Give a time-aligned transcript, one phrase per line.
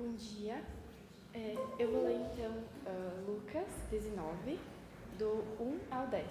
[0.00, 0.64] Bom dia.
[1.34, 2.50] É, eu vou ler então
[2.86, 4.58] uh, Lucas 19,
[5.18, 6.24] do 1 ao 10.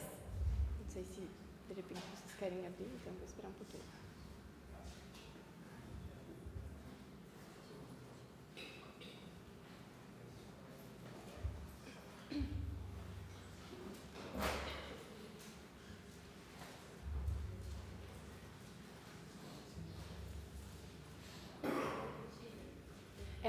[0.79, 3.83] Não sei se de repente vocês querem abrir, então vou esperar um pouquinho.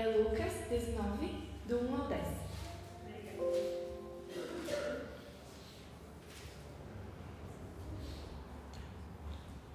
[0.01, 1.27] É Lucas 19,
[1.69, 2.23] do 1 ao 10.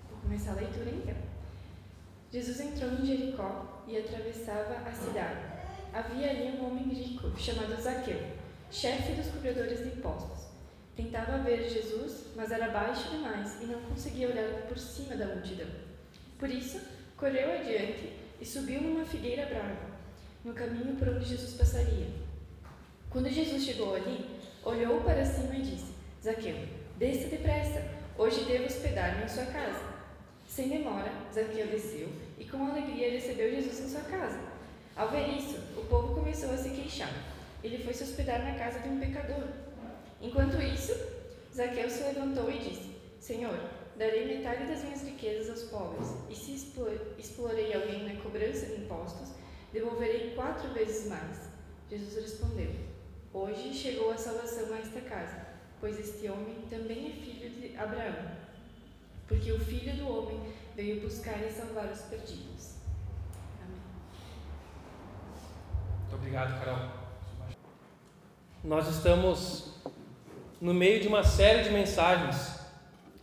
[0.09, 1.15] Vou começar a leitura então.
[2.31, 5.45] Jesus entrou em Jericó e atravessava a cidade.
[5.93, 8.19] Havia ali um homem rico, chamado Zaqueu,
[8.71, 10.47] chefe dos cobradores de impostos.
[10.95, 15.69] Tentava ver Jesus, mas era baixo demais e não conseguia olhar por cima da multidão.
[16.39, 16.81] Por isso,
[17.15, 18.11] correu adiante
[18.41, 19.94] e subiu numa figueira brava
[20.45, 22.07] no caminho por onde Jesus passaria.
[23.09, 24.29] Quando Jesus chegou ali,
[24.63, 25.91] olhou para cima e disse:
[26.23, 26.55] Zaqueu,
[26.97, 27.83] desça depressa,
[28.15, 29.95] hoje devo hospedar-me em sua casa.
[30.47, 34.39] Sem demora, Zaqueu desceu e com alegria recebeu Jesus em sua casa.
[34.95, 37.11] Ao ver isso, o povo começou a se queixar.
[37.63, 39.47] Ele foi se hospedar na casa de um pecador.
[40.21, 40.93] Enquanto isso,
[41.53, 43.59] Zaqueu se levantou e disse: Senhor,
[43.97, 46.53] darei metade das minhas riquezas aos pobres, e se
[47.17, 49.29] explorei alguém na cobrança de impostos,
[49.75, 51.49] devolverei quatro vezes mais.
[51.89, 52.73] Jesus respondeu:
[53.33, 55.45] Hoje chegou a salvação a esta casa,
[55.81, 58.31] pois este homem também é filho de Abraão.
[59.27, 62.75] Porque o filho do homem veio buscar e salvar os perdidos.
[63.61, 63.81] Amém.
[66.01, 66.89] Muito obrigado, Carol.
[68.63, 69.73] Nós estamos
[70.61, 72.59] no meio de uma série de mensagens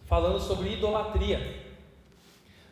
[0.04, 1.62] falando sobre idolatria.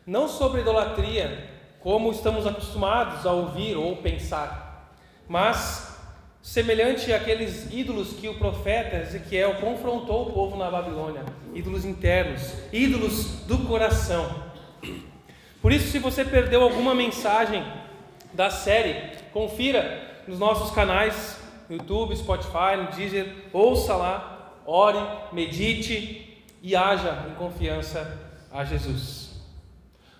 [0.05, 1.50] Não sobre idolatria
[1.81, 4.95] como estamos acostumados a ouvir ou pensar,
[5.27, 5.99] mas
[6.41, 11.23] semelhante àqueles ídolos que o profeta Ezequiel confrontou o povo na Babilônia,
[11.53, 14.51] ídolos internos, ídolos do coração.
[15.61, 17.63] Por isso, se você perdeu alguma mensagem
[18.33, 21.39] da série, confira nos nossos canais
[21.69, 24.99] YouTube, Spotify, no Deezer, ouça lá, ore,
[25.31, 28.19] medite e haja em confiança
[28.51, 29.41] a Jesus.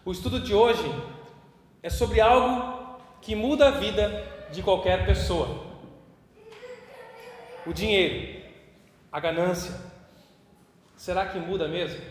[0.05, 0.83] O estudo de hoje
[1.83, 5.65] é sobre algo que muda a vida de qualquer pessoa.
[7.65, 8.41] O dinheiro,
[9.11, 9.73] a ganância.
[10.95, 12.01] Será que muda mesmo?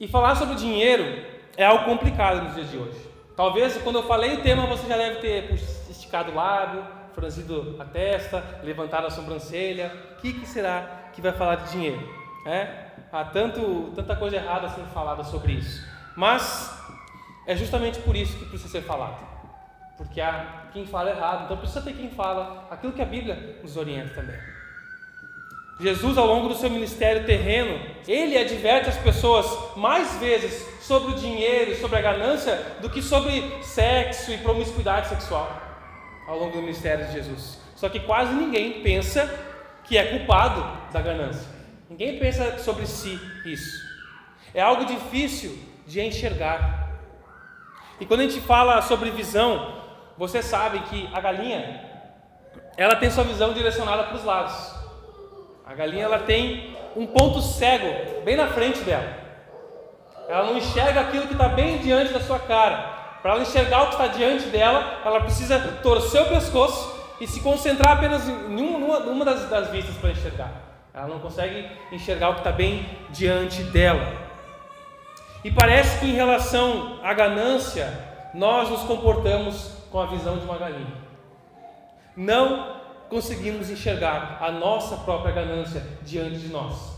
[0.00, 1.24] E falar sobre dinheiro
[1.56, 3.08] é algo complicado nos dias de hoje.
[3.36, 5.52] Talvez quando eu falei o tema você já deve ter
[5.90, 6.84] esticado o lábio,
[7.14, 9.92] franzido a testa, levantado a sobrancelha.
[10.12, 12.08] O que, que será que vai falar de dinheiro?
[12.46, 12.86] É?
[13.10, 15.86] Há tanto, tanta coisa errada sendo falada sobre isso.
[16.16, 16.77] Mas
[17.48, 19.26] é justamente por isso que precisa ser falado.
[19.96, 23.74] Porque há quem fala errado, então precisa ter quem fala aquilo que a Bíblia nos
[23.78, 24.38] orienta também.
[25.80, 31.14] Jesus, ao longo do seu ministério terreno, ele adverte as pessoas mais vezes sobre o
[31.14, 35.50] dinheiro, sobre a ganância, do que sobre sexo e promiscuidade sexual,
[36.26, 37.58] ao longo do ministério de Jesus.
[37.74, 39.26] Só que quase ninguém pensa
[39.84, 41.48] que é culpado da ganância.
[41.88, 43.88] Ninguém pensa sobre si isso.
[44.52, 46.87] É algo difícil de enxergar.
[48.00, 49.74] E quando a gente fala sobre visão,
[50.16, 51.80] você sabe que a galinha,
[52.76, 54.74] ela tem sua visão direcionada para os lados.
[55.66, 59.08] A galinha ela tem um ponto cego bem na frente dela.
[60.28, 62.96] Ela não enxerga aquilo que está bem diante da sua cara.
[63.22, 67.40] Para ela enxergar o que está diante dela, ela precisa torcer o pescoço e se
[67.40, 70.52] concentrar apenas em uma, das, das vistas para enxergar.
[70.94, 74.27] Ela não consegue enxergar o que está bem diante dela.
[75.44, 80.58] E parece que em relação à ganância, nós nos comportamos com a visão de uma
[80.58, 81.08] galinha.
[82.16, 82.76] Não
[83.08, 86.96] conseguimos enxergar a nossa própria ganância diante de nós.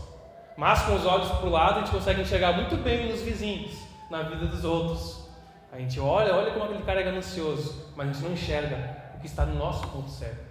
[0.57, 3.71] Mas com os olhos para o lado, a gente consegue enxergar muito bem nos vizinhos,
[4.09, 5.29] na vida dos outros.
[5.71, 9.19] A gente olha, olha como aquele cara é ganancioso, mas a gente não enxerga o
[9.21, 10.41] que está no nosso ponto cego.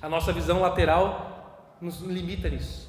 [0.00, 2.83] A nossa visão lateral nos limita nisso.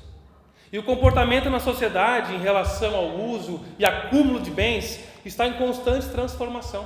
[0.76, 5.54] E o comportamento na sociedade em relação ao uso e acúmulo de bens está em
[5.54, 6.86] constante transformação.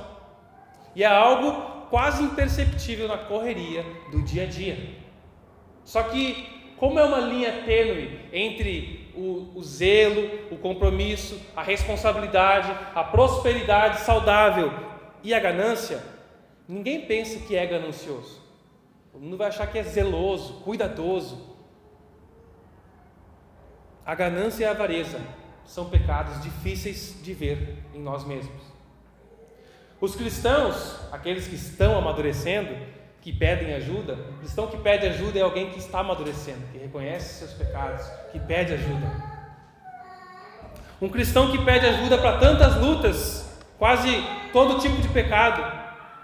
[0.94, 4.78] E é algo quase imperceptível na correria do dia a dia.
[5.84, 12.70] Só que, como é uma linha tênue entre o, o zelo, o compromisso, a responsabilidade,
[12.94, 14.72] a prosperidade saudável
[15.20, 16.00] e a ganância,
[16.68, 18.40] ninguém pensa que é ganancioso.
[19.12, 21.49] O mundo vai achar que é zeloso, cuidadoso,
[24.04, 25.20] a ganância e a avareza
[25.64, 28.62] são pecados difíceis de ver em nós mesmos.
[30.00, 32.74] Os cristãos, aqueles que estão amadurecendo,
[33.20, 37.40] que pedem ajuda, o cristão que pede ajuda é alguém que está amadurecendo, que reconhece
[37.40, 39.12] seus pecados, que pede ajuda.
[41.00, 44.08] Um cristão que pede ajuda para tantas lutas, quase
[44.52, 45.62] todo tipo de pecado,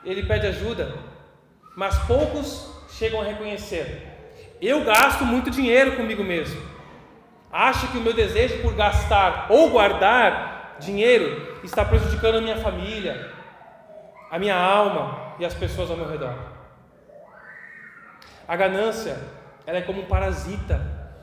[0.04, 0.94] ele pede ajuda,
[1.76, 4.16] mas poucos chegam a reconhecer.
[4.60, 6.75] Eu gasto muito dinheiro comigo mesmo.
[7.52, 13.32] Acho que o meu desejo por gastar ou guardar dinheiro está prejudicando a minha família,
[14.30, 16.34] a minha alma e as pessoas ao meu redor.
[18.46, 19.18] A ganância,
[19.66, 20.80] ela é como um parasita,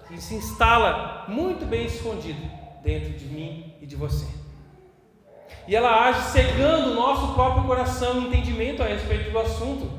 [0.10, 2.42] ele se instala muito bem escondido
[2.84, 4.28] dentro de mim e de você.
[5.68, 9.90] E ela age cegando o nosso próprio coração e entendimento a respeito do assunto.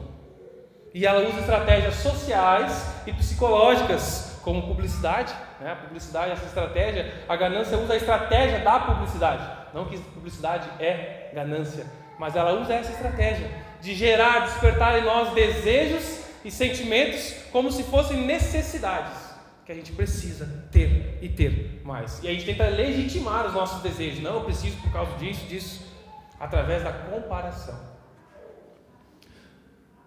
[0.93, 5.35] E ela usa estratégias sociais e psicológicas, como publicidade.
[5.61, 5.73] Né?
[5.73, 9.49] A publicidade, essa estratégia, a ganância usa a estratégia da publicidade.
[9.73, 11.87] Não que publicidade é ganância,
[12.19, 17.83] mas ela usa essa estratégia de gerar, despertar em nós desejos e sentimentos como se
[17.85, 19.35] fossem necessidades
[19.65, 22.23] que a gente precisa ter e ter mais.
[22.23, 24.23] E a gente tenta legitimar os nossos desejos.
[24.23, 25.87] Não, eu preciso por causa disso, disso,
[26.39, 27.79] através da comparação.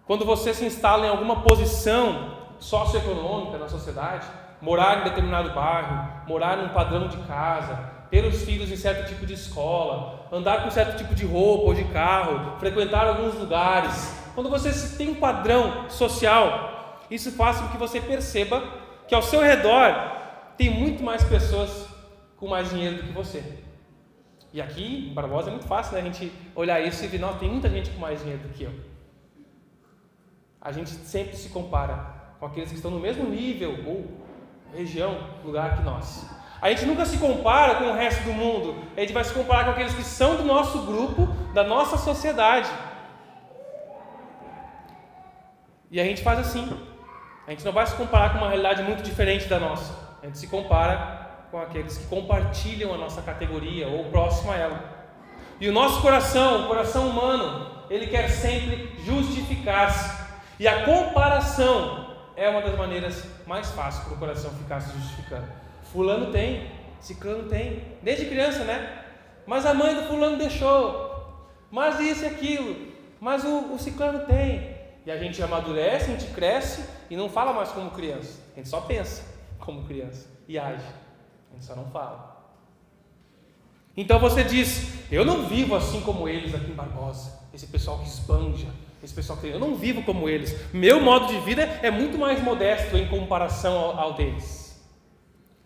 [0.06, 4.26] Quando você se instala em alguma posição socioeconômica na sociedade,
[4.60, 7.76] morar em determinado bairro, morar num padrão de casa,
[8.10, 11.74] ter os filhos em certo tipo de escola, andar com certo tipo de roupa ou
[11.74, 14.14] de carro, frequentar alguns lugares.
[14.34, 18.62] Quando você tem um padrão social, isso faz com que você perceba
[19.06, 19.94] que ao seu redor
[20.56, 21.86] tem muito mais pessoas
[22.36, 23.42] com mais dinheiro do que você.
[24.52, 27.36] E aqui, em Barbosa, é muito fácil né, a gente olhar isso e ver, não,
[27.36, 28.72] tem muita gente com mais dinheiro do que eu.
[30.60, 34.27] A gente sempre se compara com aqueles que estão no mesmo nível ou
[34.74, 36.26] região, lugar que nós.
[36.60, 39.64] A gente nunca se compara com o resto do mundo, a gente vai se comparar
[39.64, 42.68] com aqueles que são do nosso grupo, da nossa sociedade.
[45.90, 46.68] E a gente faz assim.
[47.46, 49.94] A gente não vai se comparar com uma realidade muito diferente da nossa.
[50.22, 54.98] A gente se compara com aqueles que compartilham a nossa categoria ou próximo a ela.
[55.60, 60.28] E o nosso coração, o coração humano, ele quer sempre justificar-se.
[60.58, 65.48] E a comparação é uma das maneiras mais fáceis para o coração ficar se justificando.
[65.90, 69.04] Fulano tem, Ciclano tem, desde criança, né?
[69.46, 74.76] Mas a mãe do fulano deixou, mas isso e aquilo, mas o, o ciclano tem.
[75.06, 78.40] E a gente amadurece, a gente cresce e não fala mais como criança.
[78.52, 79.24] A gente só pensa
[79.58, 80.84] como criança e age.
[81.50, 82.36] A gente só não fala.
[83.96, 87.38] Então você diz: Eu não vivo assim como eles aqui em Barbosa.
[87.54, 88.68] Esse pessoal que esbanja,
[89.02, 89.48] esse pessoal que.
[89.48, 90.56] Eu não vivo como eles.
[90.72, 94.68] Meu modo de vida é muito mais modesto em comparação ao, ao deles.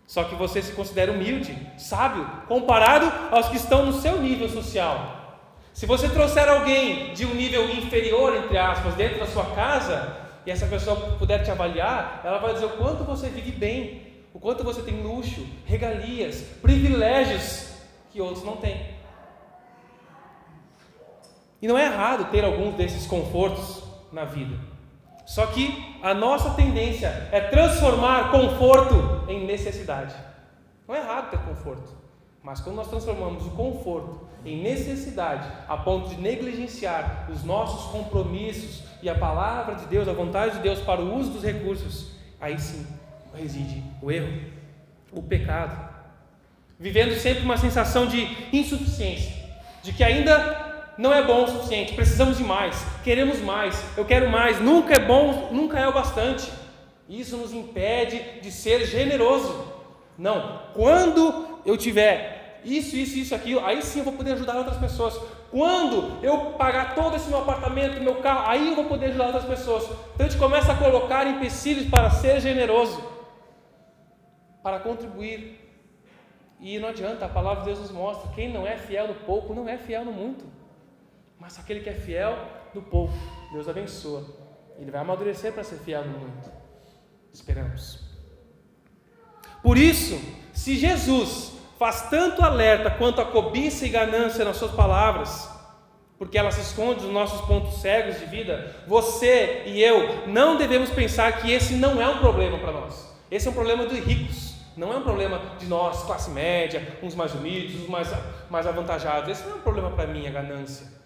[0.05, 5.23] Só que você se considera humilde, sábio, comparado aos que estão no seu nível social.
[5.73, 10.51] Se você trouxer alguém de um nível inferior, entre aspas, dentro da sua casa, e
[10.51, 14.63] essa pessoa puder te avaliar, ela vai dizer o quanto você vive bem, o quanto
[14.63, 17.69] você tem luxo, regalias, privilégios
[18.11, 18.79] que outros não têm.
[21.63, 23.81] E não é errado ter alguns desses confortos
[24.11, 24.53] na vida.
[25.25, 30.13] Só que a nossa tendência é transformar conforto em necessidade.
[30.85, 31.89] Não é errado ter conforto,
[32.43, 38.83] mas quando nós transformamos o conforto em necessidade, a ponto de negligenciar os nossos compromissos
[39.01, 42.11] e a palavra de Deus, a vontade de Deus para o uso dos recursos,
[42.41, 42.85] aí sim
[43.33, 44.37] reside o erro,
[45.13, 45.93] o pecado.
[46.77, 49.31] Vivendo sempre uma sensação de insuficiência,
[49.81, 50.62] de que ainda
[50.97, 54.99] não é bom o suficiente, precisamos de mais, queremos mais, eu quero mais, nunca é
[54.99, 56.51] bom, nunca é o bastante.
[57.09, 59.73] Isso nos impede de ser generoso.
[60.17, 64.77] Não, quando eu tiver isso, isso, isso, aquilo, aí sim eu vou poder ajudar outras
[64.77, 65.19] pessoas.
[65.51, 69.45] Quando eu pagar todo esse meu apartamento, meu carro, aí eu vou poder ajudar outras
[69.45, 69.83] pessoas.
[69.83, 73.03] Então a gente começa a colocar empecilhos para ser generoso,
[74.63, 75.59] para contribuir.
[76.59, 79.53] E não adianta, a palavra de Deus nos mostra: quem não é fiel no pouco,
[79.53, 80.45] não é fiel no muito.
[81.43, 82.37] Mas aquele que é fiel
[82.73, 83.13] no pouco,
[83.51, 84.23] Deus abençoa.
[84.79, 86.49] Ele vai amadurecer para ser fiel no muito.
[87.33, 87.99] Esperamos.
[89.61, 90.17] Por isso,
[90.53, 95.49] se Jesus faz tanto alerta quanto a cobiça e ganância nas suas palavras,
[96.17, 100.91] porque ela se esconde nos nossos pontos cegos de vida, você e eu não devemos
[100.91, 103.13] pensar que esse não é um problema para nós.
[103.29, 107.13] Esse é um problema dos ricos, não é um problema de nós, classe média, uns
[107.13, 108.09] mais humildes, uns mais,
[108.49, 109.29] mais avantajados.
[109.29, 111.02] Esse não é um problema para mim, a ganância.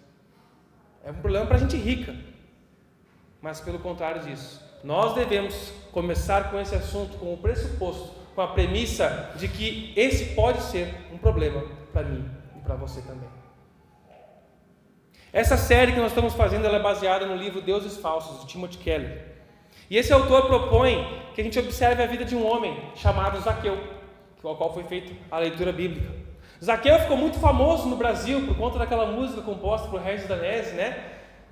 [1.04, 2.14] É um problema para a gente rica.
[3.40, 8.46] Mas pelo contrário disso, nós devemos começar com esse assunto com o pressuposto com a
[8.46, 11.60] premissa de que esse pode ser um problema
[11.92, 12.24] para mim
[12.56, 13.28] e para você também.
[15.32, 19.26] Essa série que nós estamos fazendo é baseada no livro Deuses Falsos, de Timothy Keller.
[19.90, 23.76] E esse autor propõe que a gente observe a vida de um homem chamado Zaqueu,
[24.40, 26.08] o qual foi feita a leitura bíblica.
[26.62, 30.96] Zaqueu ficou muito famoso no Brasil por conta daquela música composta por Regis Danese, né?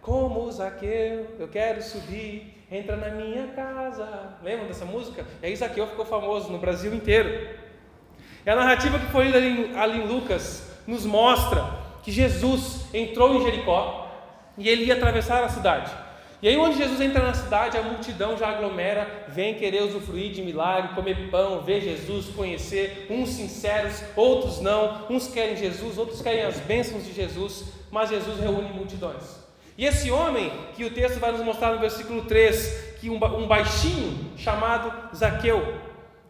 [0.02, 4.36] Como Zaqueu, eu quero subir, entra na minha casa.
[4.42, 5.24] Lembram dessa música?
[5.42, 7.56] E aí Zaqueu ficou famoso no Brasil inteiro.
[8.44, 11.64] E a narrativa que foi lida ali, ali em Lucas nos mostra
[12.02, 14.08] que Jesus entrou em Jericó
[14.58, 15.90] e ele ia atravessar a cidade.
[16.46, 20.42] E aí, onde Jesus entra na cidade, a multidão já aglomera, vem querer usufruir de
[20.42, 26.44] milagre, comer pão, ver Jesus, conhecer, uns sinceros, outros não, uns querem Jesus, outros querem
[26.44, 29.44] as bênçãos de Jesus, mas Jesus reúne multidões.
[29.76, 33.48] E esse homem, que o texto vai nos mostrar no versículo 3, que um, um
[33.48, 35.80] baixinho chamado Zaqueu,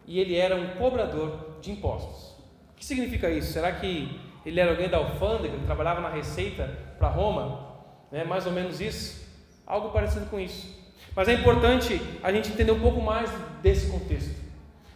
[0.07, 2.31] e ele era um cobrador de impostos.
[2.71, 3.53] O que significa isso?
[3.53, 7.67] Será que ele era alguém da alfândega, ele trabalhava na receita para Roma?
[8.11, 9.26] É mais ou menos isso?
[9.67, 10.73] Algo parecido com isso.
[11.13, 13.29] Mas é importante a gente entender um pouco mais
[13.61, 14.33] desse contexto.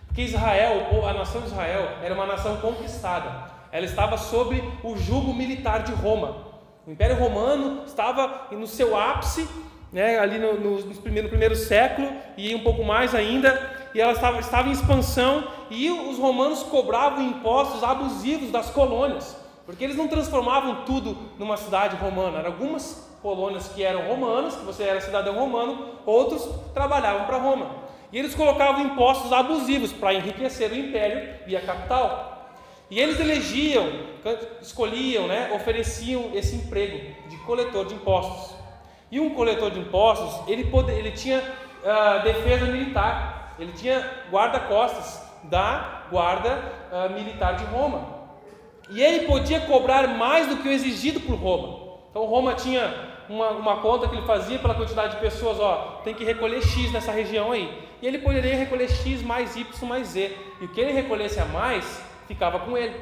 [0.07, 3.51] Porque Israel, a nação de Israel, era uma nação conquistada.
[3.71, 6.37] Ela estava sob o jugo militar de Roma.
[6.85, 9.47] O Império Romano estava no seu ápice,
[9.91, 13.99] né, ali no, no, no, primeiro, no primeiro século e um pouco mais ainda, e
[13.99, 19.35] ela estava, estava em expansão, e os romanos cobravam impostos abusivos das colônias,
[19.65, 24.65] porque eles não transformavam tudo numa cidade romana, eram algumas colônias que eram romanas, que
[24.65, 27.81] você era cidadão romano, outros trabalhavam para Roma.
[28.11, 32.31] E eles colocavam impostos abusivos para enriquecer o império e a capital.
[32.89, 33.87] E eles elegiam,
[34.61, 36.99] escolhiam, né, ofereciam esse emprego
[37.29, 38.57] de coletor de impostos.
[39.09, 45.21] E um coletor de impostos, ele, pode, ele tinha uh, defesa militar, ele tinha guarda-costas
[45.43, 46.61] da guarda
[46.91, 48.21] uh, militar de Roma.
[48.89, 51.91] E ele podia cobrar mais do que o exigido por Roma.
[52.09, 56.13] Então Roma tinha uma, uma conta que ele fazia pela quantidade de pessoas, ó, tem
[56.13, 57.87] que recolher X nessa região aí.
[58.01, 60.37] E ele poderia recolher X mais Y mais Z.
[60.59, 62.95] E o que ele recolhesse a mais, ficava com ele.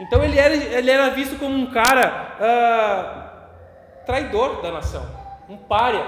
[0.00, 5.06] Então ele era, ele era visto como um cara uh, traidor da nação,
[5.48, 6.04] um párea,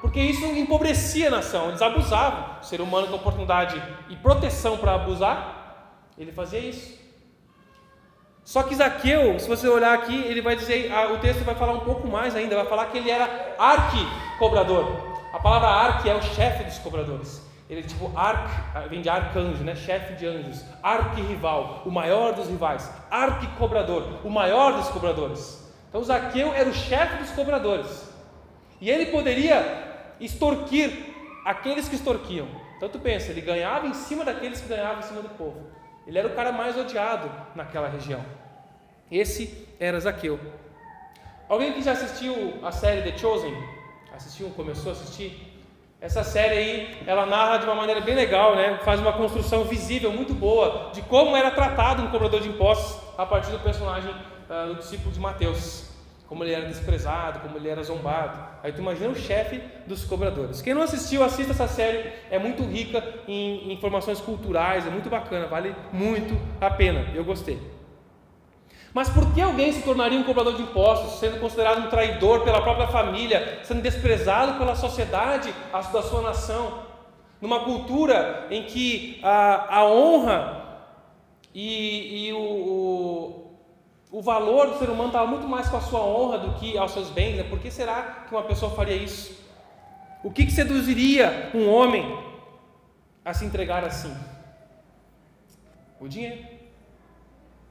[0.00, 2.58] porque isso empobrecia a nação, eles abusavam.
[2.60, 6.97] O ser humano com oportunidade e proteção para abusar, ele fazia isso.
[8.48, 11.80] Só que Zaqueu, se você olhar aqui, ele vai dizer, o texto vai falar um
[11.80, 14.86] pouco mais ainda, vai falar que ele era arqui-cobrador.
[15.34, 17.42] A palavra arque é o chefe dos cobradores.
[17.68, 18.48] Ele é tipo arc,
[18.88, 19.76] vem de arcanjo, né?
[19.76, 25.70] chefe de anjos, arqui-rival, o maior dos rivais, arqui-cobrador, o maior dos cobradores.
[25.90, 28.08] Então Zaqueu era o chefe dos cobradores.
[28.80, 31.14] E ele poderia extorquir
[31.44, 32.48] aqueles que extorquiam.
[32.78, 35.76] Então tu pensa, ele ganhava em cima daqueles que ganhavam em cima do povo.
[36.08, 38.24] Ele era o cara mais odiado naquela região.
[39.12, 40.40] Esse era Zaqueu.
[41.46, 43.54] Alguém que já assistiu a série The Chosen?
[44.16, 45.54] Assistiu, começou a assistir?
[46.00, 48.78] Essa série aí, ela narra de uma maneira bem legal, né?
[48.84, 53.26] Faz uma construção visível muito boa de como era tratado um cobrador de impostos a
[53.26, 55.87] partir do personagem uh, do discípulo de Mateus.
[56.28, 58.38] Como ele era desprezado, como ele era zombado.
[58.62, 60.60] Aí tu imagina o chefe dos cobradores.
[60.60, 62.12] Quem não assistiu, assista essa série.
[62.30, 67.06] É muito rica em informações culturais, é muito bacana, vale muito a pena.
[67.14, 67.58] Eu gostei.
[68.92, 72.62] Mas por que alguém se tornaria um cobrador de impostos, sendo considerado um traidor pela
[72.62, 76.86] própria família, sendo desprezado pela sociedade da sua nação?
[77.40, 80.58] Numa cultura em que a, a honra
[81.54, 83.37] e, e o, o,
[84.10, 86.92] o, valor do ser humano estava muito mais com a sua honra do que aos
[86.92, 87.42] seus bens, né?
[87.42, 89.38] por que será que uma pessoa faria isso?
[90.22, 92.18] O que, que seduziria um homem
[93.24, 94.14] a se entregar assim?
[96.00, 96.44] O dinheiro,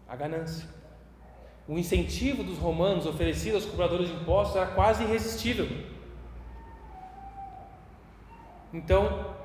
[0.07, 0.67] a ganância.
[1.67, 5.67] O incentivo dos romanos oferecido aos cobradores de impostos era quase irresistível.
[8.71, 9.35] Então,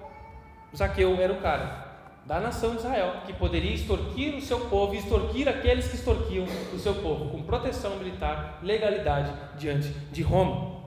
[0.76, 1.81] Zaqueu era o cara
[2.24, 6.78] da nação de Israel que poderia extorquir o seu povo extorquir aqueles que extorquiam o
[6.78, 10.82] seu povo, com proteção militar, legalidade diante de Roma.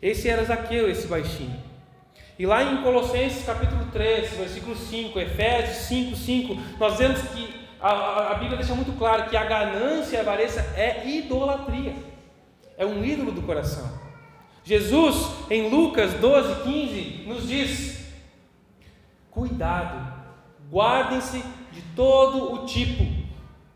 [0.00, 1.70] Esse era Zaqueu, esse baixinho.
[2.38, 8.32] E lá em Colossenses capítulo 3, versículo 5, Efésios 5, 5, nós vemos que a,
[8.32, 11.94] a, Bíblia deixa muito claro que a ganância e a avareza é idolatria,
[12.78, 14.00] é um ídolo do coração.
[14.64, 18.06] Jesus, em Lucas 12, 15, nos diz:
[19.30, 20.19] cuidado,
[20.70, 23.04] guardem-se de todo o tipo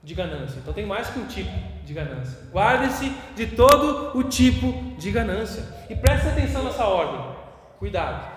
[0.03, 0.59] de ganância.
[0.59, 1.51] Então tem mais que um tipo
[1.85, 2.39] de ganância.
[2.53, 5.65] Guardem-se de todo o tipo de ganância.
[5.89, 7.35] E preste atenção nessa ordem.
[7.79, 8.33] Cuidado.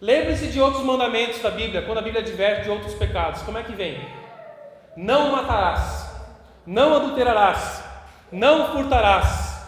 [0.00, 3.42] Lembre-se de outros mandamentos da Bíblia, quando a Bíblia adverte de outros pecados.
[3.42, 4.06] Como é que vem?
[4.96, 6.10] Não matarás,
[6.66, 7.82] não adulterarás,
[8.30, 9.64] Não furtarás.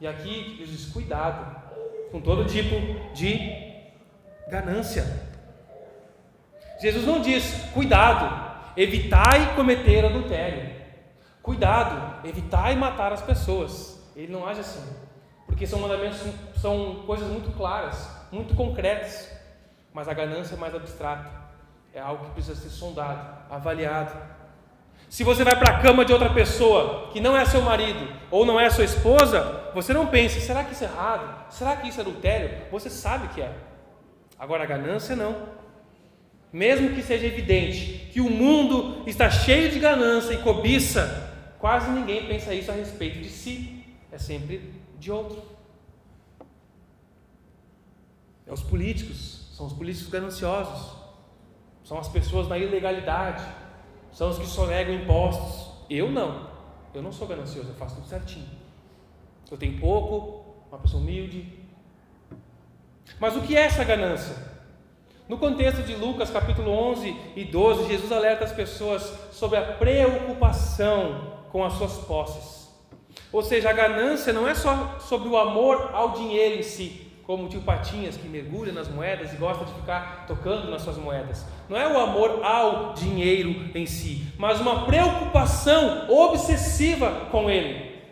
[0.00, 1.56] E aqui Jesus diz: cuidado
[2.10, 2.74] com todo tipo
[3.14, 3.38] de
[4.48, 5.31] ganância.
[6.82, 10.72] Jesus não diz: cuidado, evitai cometer adultério.
[11.40, 14.02] Cuidado, evitai matar as pessoas.
[14.16, 14.82] Ele não age assim.
[15.46, 16.20] Porque são mandamentos,
[16.60, 19.30] são coisas muito claras, muito concretas.
[19.94, 21.30] Mas a ganância é mais abstrata.
[21.94, 24.16] É algo que precisa ser sondado, avaliado.
[25.08, 28.46] Se você vai para a cama de outra pessoa que não é seu marido ou
[28.46, 31.52] não é sua esposa, você não pensa, será que isso é errado?
[31.52, 32.50] Será que isso é adultério?
[32.72, 33.52] Você sabe que é.
[34.38, 35.61] Agora a ganância não.
[36.52, 42.26] Mesmo que seja evidente que o mundo está cheio de ganância e cobiça, quase ninguém
[42.26, 43.84] pensa isso a respeito de si.
[44.10, 45.42] É sempre de outro.
[48.46, 50.94] É os políticos, são os políticos gananciosos,
[51.84, 53.42] são as pessoas na ilegalidade,
[54.12, 55.72] são os que sonegam impostos.
[55.88, 56.50] Eu não,
[56.92, 58.48] eu não sou ganancioso, eu faço tudo certinho.
[59.50, 61.46] Eu tenho pouco, uma pessoa humilde.
[63.18, 64.51] Mas o que é essa ganância?
[65.32, 71.38] No contexto de Lucas capítulo 11 e 12, Jesus alerta as pessoas sobre a preocupação
[71.50, 72.68] com as suas posses.
[73.32, 77.46] Ou seja, a ganância não é só sobre o amor ao dinheiro em si, como
[77.46, 81.46] o tio Patinhas que mergulha nas moedas e gosta de ficar tocando nas suas moedas.
[81.66, 88.02] Não é o amor ao dinheiro em si, mas uma preocupação obsessiva com ele.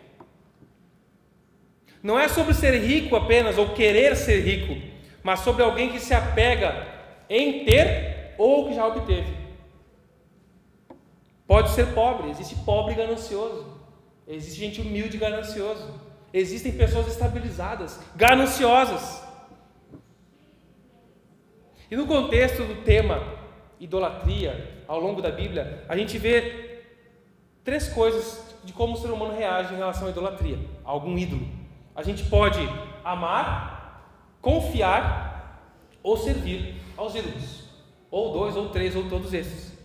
[2.01, 4.75] Não é sobre ser rico apenas ou querer ser rico,
[5.21, 6.90] mas sobre alguém que se apega
[7.31, 9.33] em ter ou que já obteve.
[11.47, 13.79] Pode ser pobre, existe pobre ganancioso.
[14.27, 15.93] Existe gente humilde ganancioso.
[16.33, 19.23] Existem pessoas estabilizadas, gananciosas.
[21.89, 23.39] E no contexto do tema
[23.79, 26.81] idolatria, ao longo da Bíblia, a gente vê
[27.63, 31.47] três coisas de como o ser humano reage em relação à idolatria, a algum ídolo.
[31.95, 32.59] A gente pode
[33.03, 34.05] amar,
[34.41, 35.61] confiar
[36.03, 37.63] ou servir aos ídolos,
[38.09, 39.77] ou dois, ou três, ou todos esses.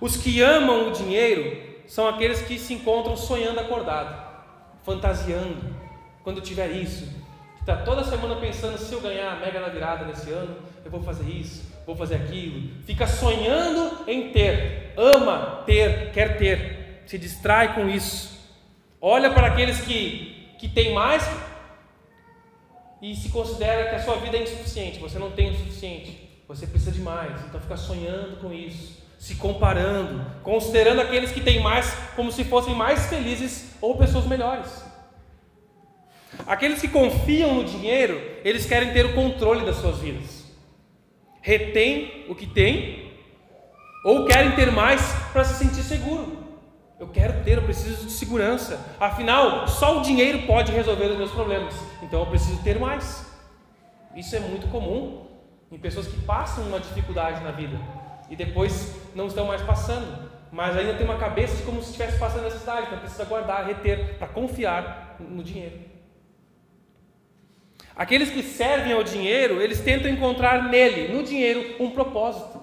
[0.00, 4.22] Os que amam o dinheiro são aqueles que se encontram sonhando acordado,
[4.82, 5.74] fantasiando.
[6.22, 7.08] Quando tiver isso,
[7.60, 11.02] está toda semana pensando se eu ganhar a mega da virada nesse ano, eu vou
[11.02, 12.70] fazer isso, vou fazer aquilo.
[12.84, 18.34] Fica sonhando em ter, ama ter, quer ter, se distrai com isso.
[19.00, 21.28] Olha para aqueles que, que têm mais
[23.02, 26.66] e se considera que a sua vida é insuficiente, você não tem o suficiente, você
[26.66, 31.94] precisa de mais, então fica sonhando com isso se comparando, considerando aqueles que têm mais
[32.14, 34.84] como se fossem mais felizes ou pessoas melhores.
[36.46, 40.44] Aqueles que confiam no dinheiro, eles querem ter o controle das suas vidas.
[41.40, 43.12] Retém o que tem
[44.04, 45.00] ou querem ter mais
[45.32, 46.44] para se sentir seguro.
[47.00, 48.78] Eu quero ter, eu preciso de segurança.
[49.00, 51.74] Afinal, só o dinheiro pode resolver os meus problemas.
[52.02, 53.24] Então eu preciso ter mais.
[54.14, 55.23] Isso é muito comum
[55.74, 57.76] em pessoas que passam uma dificuldade na vida
[58.30, 62.44] e depois não estão mais passando, mas ainda tem uma cabeça como se estivesse passando
[62.44, 65.80] necessidade, então precisa guardar, reter, para confiar no dinheiro.
[67.96, 72.62] Aqueles que servem ao dinheiro, eles tentam encontrar nele, no dinheiro, um propósito.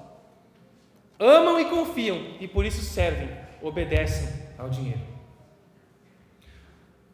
[1.20, 3.30] Amam e confiam, e por isso servem,
[3.62, 5.11] obedecem ao dinheiro.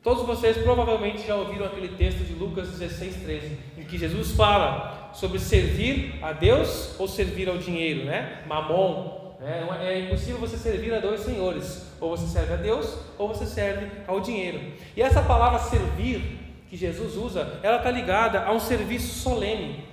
[0.08, 5.12] Todos vocês provavelmente já ouviram aquele texto de Lucas 16, 13, em que Jesus fala
[5.14, 8.42] sobre servir a Deus ou servir ao dinheiro, né?
[8.48, 9.36] Mamon.
[9.38, 9.68] Né?
[9.82, 11.86] É impossível você servir a dois senhores.
[12.00, 14.72] Ou você serve a Deus ou você serve ao dinheiro.
[14.96, 16.22] E essa palavra servir
[16.70, 19.84] que Jesus usa, ela está ligada a um serviço solene,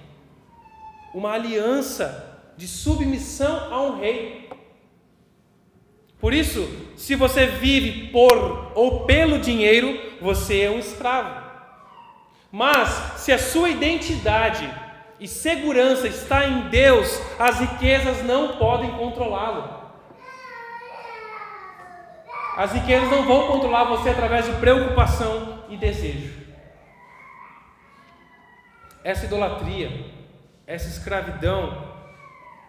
[1.13, 4.49] uma aliança de submissão a um rei.
[6.21, 11.43] Por isso, se você vive por ou pelo dinheiro, você é um escravo.
[12.51, 14.73] Mas se a sua identidade
[15.19, 19.83] e segurança está em Deus, as riquezas não podem controlá-lo.
[22.57, 26.33] As riquezas não vão controlar você através de preocupação e desejo.
[29.03, 30.07] Essa idolatria,
[30.67, 31.93] essa escravidão,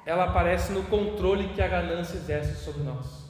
[0.05, 3.25] ela aparece no controle que a ganância exerce sobre nós.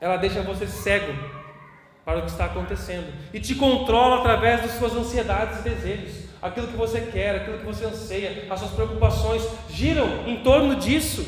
[0.00, 1.12] Ela deixa você cego
[2.04, 6.68] para o que está acontecendo e te controla através das suas ansiedades e desejos aquilo
[6.68, 11.26] que você quer, aquilo que você anseia, as suas preocupações giram em torno disso,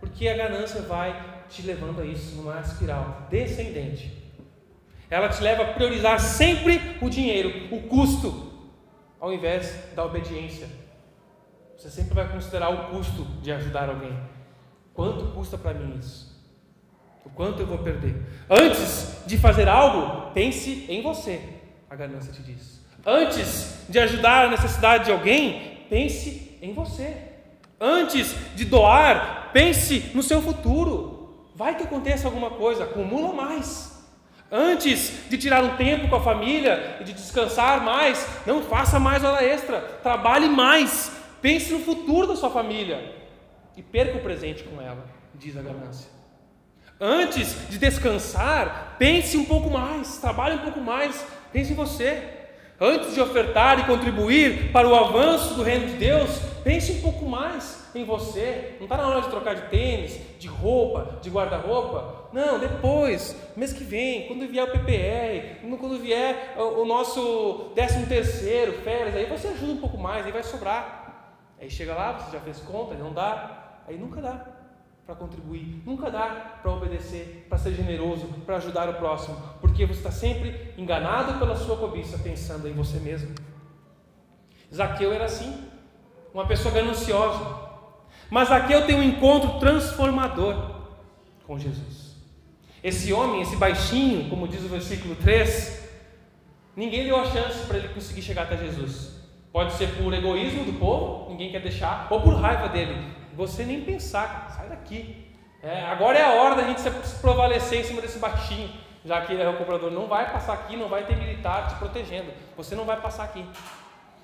[0.00, 4.22] porque a ganância vai te levando a isso, numa espiral descendente.
[5.10, 8.50] Ela te leva a priorizar sempre o dinheiro, o custo,
[9.20, 10.66] ao invés da obediência.
[11.76, 14.16] Você sempre vai considerar o custo de ajudar alguém.
[14.94, 16.31] Quanto custa para mim isso?
[17.24, 18.14] O quanto eu vou perder?
[18.48, 21.40] Antes de fazer algo, pense em você,
[21.88, 22.80] a ganância te diz.
[23.04, 27.16] Antes de ajudar a necessidade de alguém, pense em você.
[27.80, 31.50] Antes de doar, pense no seu futuro.
[31.54, 33.92] Vai que aconteça alguma coisa, acumula mais.
[34.50, 39.24] Antes de tirar um tempo com a família e de descansar mais, não faça mais
[39.24, 43.16] hora extra, trabalhe mais, pense no futuro da sua família
[43.74, 46.11] e perca o presente com ela, diz a ganância.
[47.04, 52.22] Antes de descansar, pense um pouco mais, trabalhe um pouco mais, pense em você.
[52.80, 56.30] Antes de ofertar e contribuir para o avanço do reino de Deus,
[56.62, 58.76] pense um pouco mais em você.
[58.78, 62.28] Não está na hora de trocar de tênis, de roupa, de guarda-roupa.
[62.32, 68.74] Não, depois, mês que vem, quando vier o PPR, quando vier o nosso 13 terceiro,
[68.84, 71.50] férias, aí você ajuda um pouco mais, aí vai sobrar.
[71.60, 74.51] Aí chega lá, você já fez conta, não dá, aí nunca dá
[75.06, 79.98] para contribuir, nunca dá para obedecer, para ser generoso, para ajudar o próximo, porque você
[79.98, 83.34] está sempre enganado pela sua cobiça, pensando em você mesmo.
[84.72, 85.68] Zaqueu era assim,
[86.32, 87.44] uma pessoa gananciosa,
[88.30, 90.82] mas Zaqueu tem um encontro transformador
[91.46, 92.16] com Jesus.
[92.82, 95.90] Esse homem, esse baixinho, como diz o versículo 3,
[96.76, 99.20] ninguém deu a chance para ele conseguir chegar até Jesus.
[99.52, 103.82] Pode ser por egoísmo do povo, ninguém quer deixar, ou por raiva dele você nem
[103.82, 105.28] pensar, sai daqui.
[105.62, 106.90] É, agora é a hora da gente se
[107.20, 108.70] prevalecer em cima desse baixinho,
[109.04, 112.32] já que é o comprador não vai passar aqui, não vai ter militar te protegendo.
[112.56, 113.46] Você não vai passar aqui.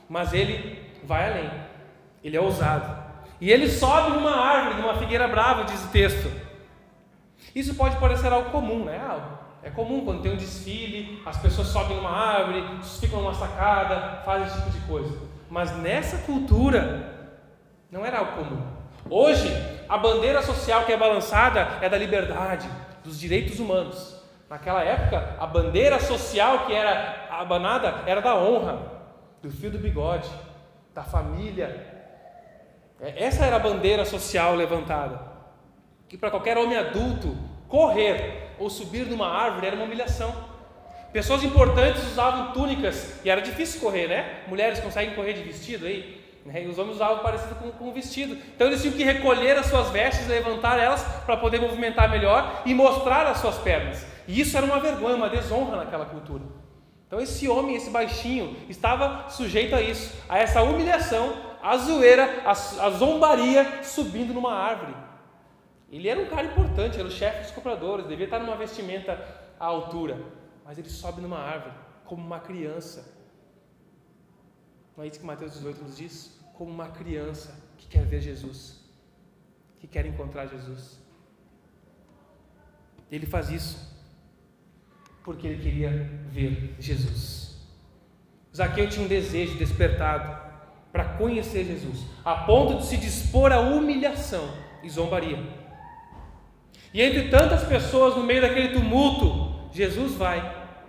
[0.08, 1.50] Mas ele vai além.
[2.22, 3.08] Ele é ousado.
[3.40, 6.30] E ele sobe numa árvore, numa figueira brava, diz o texto.
[7.54, 9.00] Isso pode parecer algo comum, né?
[9.00, 12.64] Ah, é comum quando tem um desfile, as pessoas sobem numa árvore,
[13.00, 15.18] ficam numa sacada, fazem esse tipo de coisa.
[15.50, 17.30] Mas nessa cultura,
[17.90, 18.77] não era algo comum.
[19.10, 19.48] Hoje,
[19.88, 22.68] a bandeira social que é balançada é da liberdade,
[23.02, 24.22] dos direitos humanos.
[24.50, 28.80] Naquela época, a bandeira social que era abanada era da honra,
[29.42, 30.28] do fio do bigode,
[30.94, 31.86] da família.
[33.00, 35.20] É, essa era a bandeira social levantada.
[36.08, 37.36] Que para qualquer homem adulto
[37.68, 40.34] correr ou subir numa árvore era uma humilhação.
[41.12, 44.42] Pessoas importantes usavam túnicas e era difícil correr, né?
[44.46, 46.27] Mulheres conseguem correr de vestido aí?
[46.44, 46.64] Né?
[46.64, 48.36] E os homens usavam parecido com, um vestido.
[48.54, 52.74] Então eles tinham que recolher as suas vestes, levantar elas para poder movimentar melhor e
[52.74, 54.06] mostrar as suas pernas.
[54.26, 56.44] E isso era uma vergonha, uma desonra naquela cultura.
[57.06, 62.50] Então esse homem, esse baixinho, estava sujeito a isso, a essa humilhação, a zoeira, a,
[62.50, 64.94] a zombaria subindo numa árvore.
[65.90, 69.18] Ele era um cara importante, era o chefe dos compradores, devia estar numa vestimenta
[69.58, 70.18] à altura,
[70.64, 71.74] mas ele sobe numa árvore
[72.04, 73.17] como uma criança.
[74.98, 76.38] Não é isso que Mateus 18 nos diz?
[76.58, 78.80] como uma criança que quer ver Jesus,
[79.78, 80.98] que quer encontrar Jesus.
[83.10, 83.96] Ele faz isso
[85.22, 85.90] porque ele queria
[86.32, 87.64] ver Jesus.
[88.54, 90.36] Zaqueu tinha um desejo despertado
[90.90, 94.50] para conhecer Jesus, a ponto de se dispor à humilhação
[94.82, 95.38] e zombaria.
[96.92, 100.40] E entre tantas pessoas no meio daquele tumulto, Jesus vai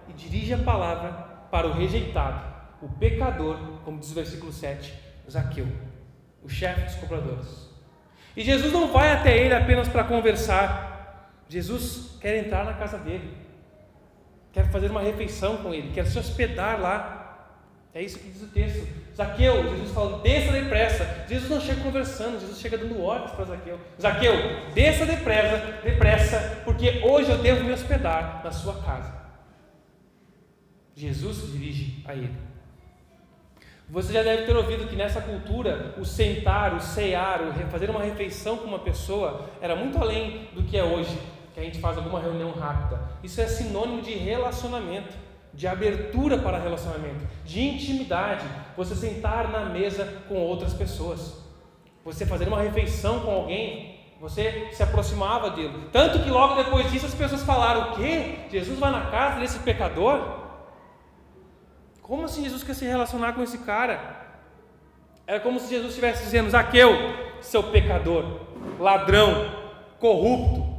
[0.08, 1.12] e dirige a palavra
[1.52, 2.41] para o rejeitado,
[2.82, 4.93] o pecador, como diz o versículo 7,
[5.28, 5.65] Zaqueu,
[6.43, 7.69] o chefe dos compradores.
[8.38, 11.34] E Jesus não vai até ele apenas para conversar.
[11.49, 13.36] Jesus quer entrar na casa dele,
[14.54, 17.56] quer fazer uma refeição com ele, quer se hospedar lá.
[17.91, 18.88] É isso que diz o texto.
[19.17, 21.25] Zaqueu, Jesus fala, desça depressa.
[21.28, 23.80] Jesus não chega conversando, Jesus chega dando ordens para Zaqueu.
[23.99, 24.34] Zaqueu,
[24.75, 29.12] desça depressa, depressa, porque hoje eu devo me hospedar na sua casa.
[30.95, 32.48] Jesus se dirige a ele.
[33.91, 38.04] Você já deve ter ouvido que nessa cultura o sentar, o cear, o fazer uma
[38.04, 41.17] refeição com uma pessoa era muito além do que é hoje,
[41.56, 43.02] que a gente faz alguma reunião rápida.
[43.23, 45.15] Isso é sinônimo de relacionamento,
[45.56, 48.45] de abertura para relacionamento, de intimidade.
[48.78, 51.43] Você sentar na mesa com outras pessoas,
[52.06, 55.88] você fazer uma refeição com alguém, você se aproximava dele.
[55.91, 58.36] Tanto que logo depois disso as pessoas falaram: o quê?
[58.52, 60.48] Jesus vai na casa desse pecador?
[62.10, 64.19] Como assim Jesus quer se relacionar com esse cara?
[65.28, 66.89] Era como se Jesus estivesse dizendo: Zaqueu,
[67.39, 68.48] seu pecador,
[68.80, 69.30] ladrão,
[70.00, 70.76] corrupto.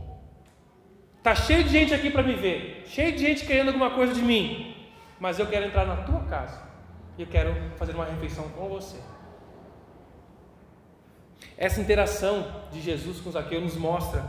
[1.23, 4.21] Tá cheio de gente aqui para me ver, cheio de gente querendo alguma coisa de
[4.21, 4.75] mim,
[5.21, 6.69] mas eu quero entrar na tua casa
[7.16, 8.99] e eu quero fazer uma refeição com você.
[11.57, 14.25] Essa interação de Jesus com Zaqueu nos mostra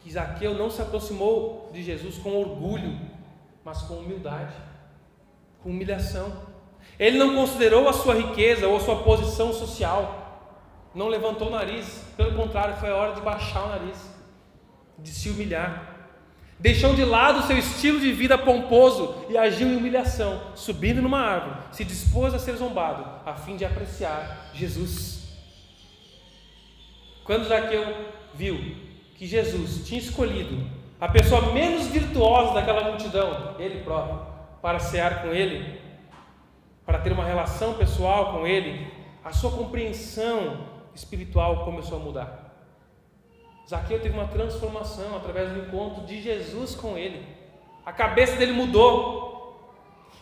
[0.00, 3.00] que Zaqueu não se aproximou de Jesus com orgulho,
[3.64, 4.52] mas com humildade
[5.62, 6.32] com humilhação.
[6.98, 10.22] Ele não considerou a sua riqueza ou a sua posição social,
[10.94, 13.98] não levantou o nariz, pelo contrário, foi a hora de baixar o nariz,
[14.98, 15.90] de se humilhar.
[16.58, 21.18] Deixou de lado o seu estilo de vida pomposo e agiu em humilhação, subindo numa
[21.18, 25.22] árvore, se dispôs a ser zombado, a fim de apreciar Jesus.
[27.24, 27.84] Quando Zaqueu
[28.34, 28.76] viu
[29.16, 30.64] que Jesus tinha escolhido
[31.00, 34.31] a pessoa menos virtuosa daquela multidão, ele próprio,
[34.62, 35.80] para cear com ele,
[36.86, 38.86] para ter uma relação pessoal com ele,
[39.24, 42.54] a sua compreensão espiritual começou a mudar.
[43.68, 47.26] Zaqueu teve uma transformação através do encontro de Jesus com ele.
[47.84, 49.32] A cabeça dele mudou.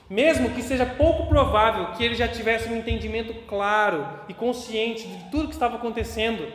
[0.08, 5.30] Mesmo que seja pouco provável que ele já tivesse um entendimento claro e consciente de
[5.30, 6.50] tudo que estava acontecendo,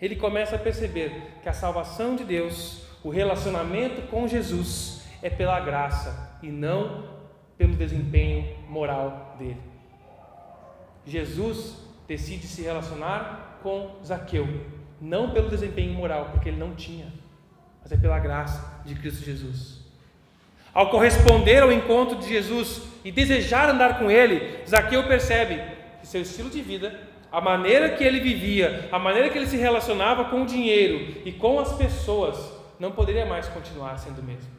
[0.00, 5.60] ele começa a perceber que a salvação de Deus, o relacionamento com Jesus, é pela
[5.60, 7.04] graça e não
[7.56, 9.60] pelo desempenho moral dele.
[11.06, 11.76] Jesus
[12.06, 14.48] decide se relacionar com Zaqueu
[15.02, 17.12] não pelo desempenho moral, porque ele não tinha,
[17.82, 19.80] mas é pela graça de Cristo Jesus.
[20.72, 25.60] Ao corresponder ao encontro de Jesus e desejar andar com ele, Zaqueu percebe
[26.00, 26.96] que seu estilo de vida,
[27.32, 31.32] a maneira que ele vivia, a maneira que ele se relacionava com o dinheiro e
[31.32, 32.38] com as pessoas,
[32.78, 34.51] não poderia mais continuar sendo o mesmo.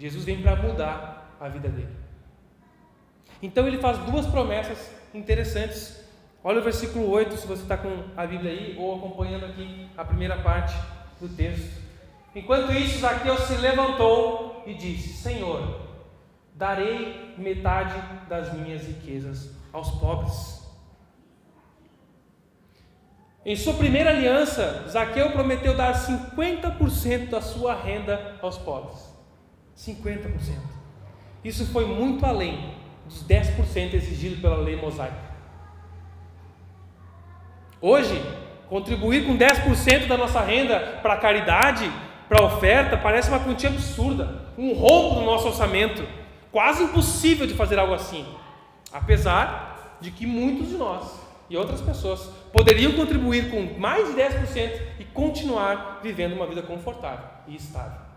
[0.00, 1.94] Jesus vem para mudar a vida dele.
[3.40, 6.00] Então ele faz duas promessas interessantes
[6.42, 10.02] Olha o versículo 8, se você está com a Bíblia aí, ou acompanhando aqui a
[10.02, 10.74] primeira parte
[11.20, 11.70] do texto.
[12.34, 15.80] Enquanto isso, Zaqueu se levantou e disse: Senhor,
[16.54, 17.94] darei metade
[18.26, 20.58] das minhas riquezas aos pobres.
[23.44, 29.09] Em sua primeira aliança, Zaqueu prometeu dar 50% da sua renda aos pobres.
[29.86, 30.30] 50%.
[31.42, 32.74] Isso foi muito além
[33.06, 35.30] dos 10% exigidos pela lei mosaica.
[37.80, 38.22] Hoje,
[38.68, 41.90] contribuir com 10% da nossa renda para a caridade,
[42.28, 46.06] para a oferta, parece uma quantia absurda, um roubo no nosso orçamento.
[46.52, 48.26] Quase impossível de fazer algo assim.
[48.92, 54.80] Apesar de que muitos de nós e outras pessoas poderiam contribuir com mais de 10%
[54.98, 58.09] e continuar vivendo uma vida confortável e estável.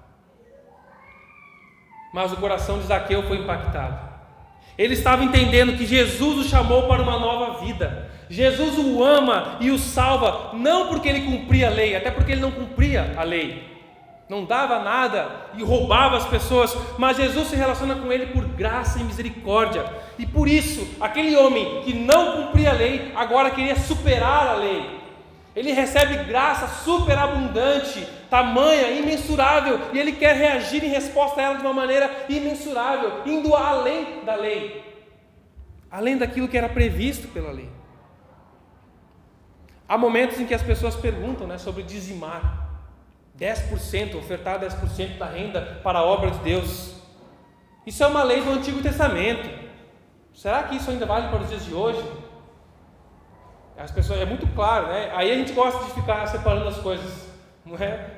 [2.14, 4.14] Mas o coração de Zaqueu foi impactado.
[4.78, 8.10] Ele estava entendendo que Jesus o chamou para uma nova vida.
[8.30, 12.42] Jesus o ama e o salva, não porque ele cumpria a lei, até porque ele
[12.42, 13.74] não cumpria a lei.
[14.30, 19.00] Não dava nada e roubava as pessoas, mas Jesus se relaciona com ele por graça
[19.00, 19.86] e misericórdia.
[20.18, 25.03] E por isso, aquele homem que não cumpria a lei, agora queria superar a lei.
[25.56, 31.62] Ele recebe graça superabundante, tamanha, imensurável, e ele quer reagir em resposta a ela de
[31.62, 34.84] uma maneira imensurável, indo além da lei,
[35.92, 37.70] além daquilo que era previsto pela lei.
[39.88, 42.64] Há momentos em que as pessoas perguntam né, sobre dizimar
[43.38, 46.96] 10%, ofertar 10% da renda para a obra de Deus.
[47.86, 49.48] Isso é uma lei do Antigo Testamento.
[50.34, 52.04] Será que isso ainda vale para os dias de hoje?
[53.78, 55.12] As pessoas é muito claro, né?
[55.14, 57.28] Aí a gente gosta de ficar separando as coisas,
[57.66, 58.10] não é?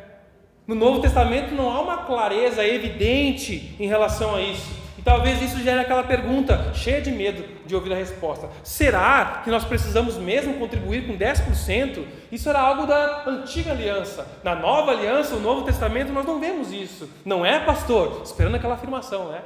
[0.68, 4.86] No Novo Testamento não há uma clareza evidente em relação a isso.
[4.98, 8.50] E talvez isso gere aquela pergunta cheia de medo de ouvir a resposta.
[8.63, 12.04] Será que nós precisamos mesmo contribuir com 10%?
[12.32, 14.28] Isso era algo da antiga aliança.
[14.44, 17.10] Na nova aliança, o Novo Testamento, nós não vemos isso.
[17.24, 18.22] Não é, pastor?
[18.24, 19.41] Esperando aquela afirmação, né?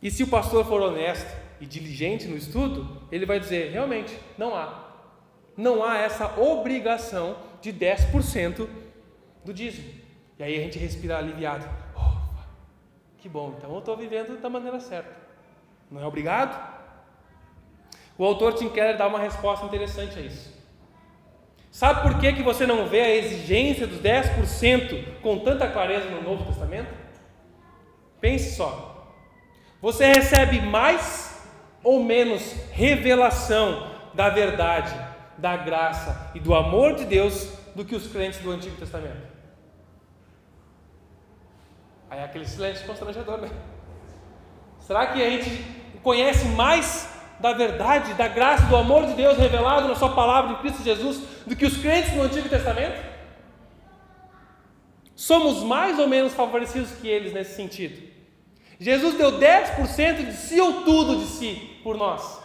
[0.00, 4.54] E se o pastor for honesto, e diligente no estudo, ele vai dizer: realmente, não
[4.54, 4.84] há.
[5.56, 8.68] Não há essa obrigação de 10%
[9.42, 9.88] do dízimo.
[10.38, 11.66] E aí a gente respira aliviado.
[13.16, 15.10] Que bom, então eu estou vivendo da maneira certa.
[15.90, 16.74] Não é obrigado?
[18.18, 20.52] O autor Tim Keller dá uma resposta interessante a isso.
[21.70, 26.22] Sabe por que, que você não vê a exigência dos 10% com tanta clareza no
[26.22, 26.92] Novo Testamento?
[28.20, 29.14] Pense só.
[29.80, 31.33] Você recebe mais
[31.84, 32.42] ou menos
[32.72, 34.92] revelação da verdade,
[35.38, 39.34] da graça e do amor de Deus do que os crentes do Antigo Testamento.
[42.08, 43.50] Aí é aquele silêncio constrangedor, né?
[44.80, 45.64] Será que a gente
[46.02, 47.08] conhece mais
[47.40, 51.22] da verdade, da graça, do amor de Deus revelado na Sua palavra de Cristo Jesus
[51.46, 53.14] do que os crentes do Antigo Testamento?
[55.16, 58.13] Somos mais ou menos favorecidos que eles nesse sentido.
[58.78, 62.42] Jesus deu 10% de si ou tudo de si por nós.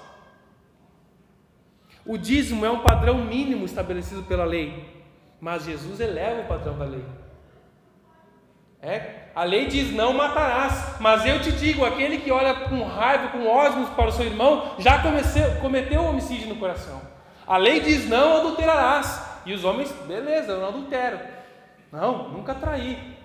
[2.05, 5.03] O dízimo é um padrão mínimo estabelecido pela lei,
[5.39, 7.05] mas Jesus eleva o padrão da lei.
[8.81, 13.27] É, a lei diz não matarás, mas eu te digo, aquele que olha com raiva,
[13.27, 17.01] com ódio para o seu irmão, já comeceu, cometeu homicídio no coração.
[17.45, 21.19] A lei diz não adulterarás, e os homens, beleza, eu não adultero.
[21.91, 23.17] Não, nunca traí.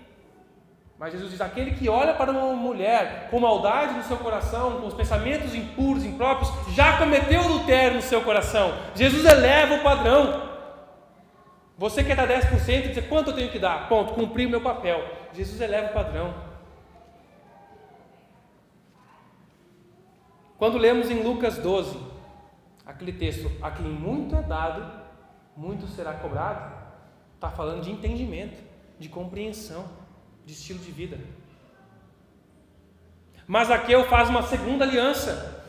[0.98, 4.86] Mas Jesus diz: aquele que olha para uma mulher com maldade no seu coração, com
[4.86, 8.72] os pensamentos impuros, impróprios, já cometeu adultério no seu coração.
[8.94, 10.54] Jesus eleva o padrão.
[11.76, 13.88] Você quer dar 10% e dizer quanto eu tenho que dar?
[13.88, 15.04] Ponto, cumpri o meu papel.
[15.32, 16.32] Jesus eleva o padrão.
[20.56, 21.98] Quando lemos em Lucas 12,
[22.86, 25.02] aquele texto, a quem muito é dado,
[25.56, 26.72] muito será cobrado,
[27.34, 28.62] está falando de entendimento,
[28.98, 29.84] de compreensão,
[30.44, 31.18] de estilo de vida.
[33.46, 35.62] Mas Zaqueu faz uma segunda aliança,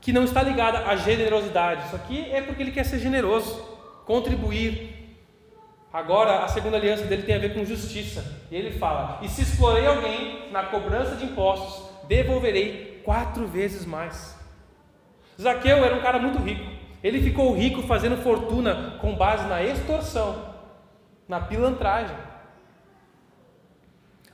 [0.00, 1.86] que não está ligada à generosidade.
[1.86, 3.56] Isso aqui é porque ele quer ser generoso,
[4.04, 5.16] contribuir.
[5.92, 8.40] Agora, a segunda aliança dele tem a ver com justiça.
[8.50, 14.36] E ele fala: E se explorei alguém na cobrança de impostos, devolverei quatro vezes mais.
[15.40, 16.70] Zaqueu era um cara muito rico.
[17.02, 20.54] Ele ficou rico fazendo fortuna com base na extorsão,
[21.26, 22.16] na pilantragem.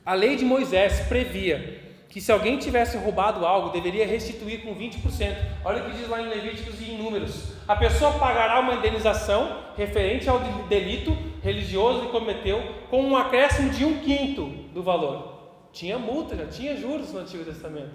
[0.09, 5.37] A lei de Moisés previa que se alguém tivesse roubado algo, deveria restituir com 20%.
[5.63, 7.53] Olha o que diz lá em Levíticos e em Números.
[7.69, 13.85] A pessoa pagará uma indenização referente ao delito religioso que cometeu, com um acréscimo de
[13.85, 15.43] um quinto do valor.
[15.75, 17.93] Tinha multa, já tinha juros no Antigo Testamento.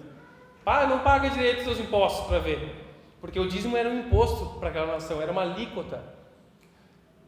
[0.63, 2.75] Ah, não paga direito seus impostos para ver.
[3.19, 5.99] Porque o dízimo era um imposto para aquela nação, era uma alíquota.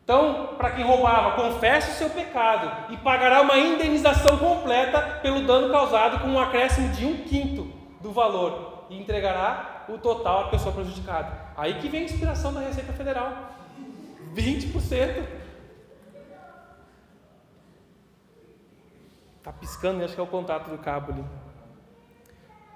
[0.05, 5.71] Então, para quem roubava, confesse o seu pecado e pagará uma indenização completa pelo dano
[5.71, 7.67] causado com um acréscimo de um quinto
[8.01, 11.31] do valor e entregará o total à pessoa prejudicada.
[11.57, 13.49] Aí que vem a inspiração da Receita Federal:
[14.35, 15.23] 20%.
[19.39, 21.25] Está piscando, acho que é o contato do cabo ali.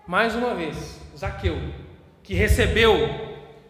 [0.07, 1.57] Mais uma vez, Zaqueu,
[2.23, 2.95] que recebeu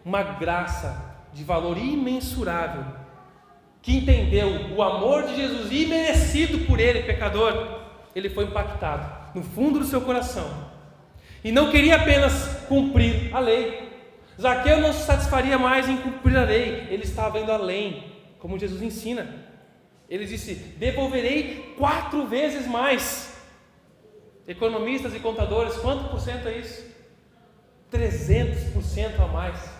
[0.02, 2.99] uma graça de valor imensurável,
[3.82, 7.80] que entendeu o amor de Jesus imerecido por ele, pecador,
[8.14, 10.70] ele foi impactado no fundo do seu coração
[11.42, 13.88] e não queria apenas cumprir a lei.
[14.40, 18.04] Zaqueu não se satisfaria mais em cumprir a lei, ele estava indo além,
[18.38, 19.48] como Jesus ensina.
[20.08, 23.38] Ele disse: Devolverei quatro vezes mais.
[24.46, 26.84] Economistas e contadores, quanto por cento é isso?
[27.92, 29.70] 300% a mais.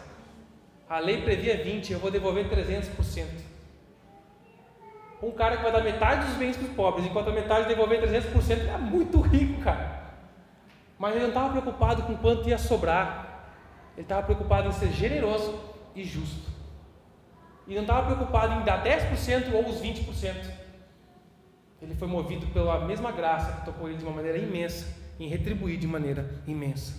[0.89, 3.50] A lei previa 20%, eu vou devolver 300%.
[5.23, 8.01] Um cara que vai dar metade dos bens para os pobres, enquanto a metade devolver
[8.01, 10.01] 300%, é muito rico, cara.
[10.99, 13.45] Mas ele não estava preocupado com quanto ia sobrar.
[13.97, 15.59] Ele estava preocupado em ser generoso
[15.95, 16.51] e justo.
[17.67, 20.51] E não estava preocupado em dar 10% ou os 20%.
[21.83, 24.87] Ele foi movido pela mesma graça que tocou ele de uma maneira imensa,
[25.19, 26.95] em retribuir de maneira imensa.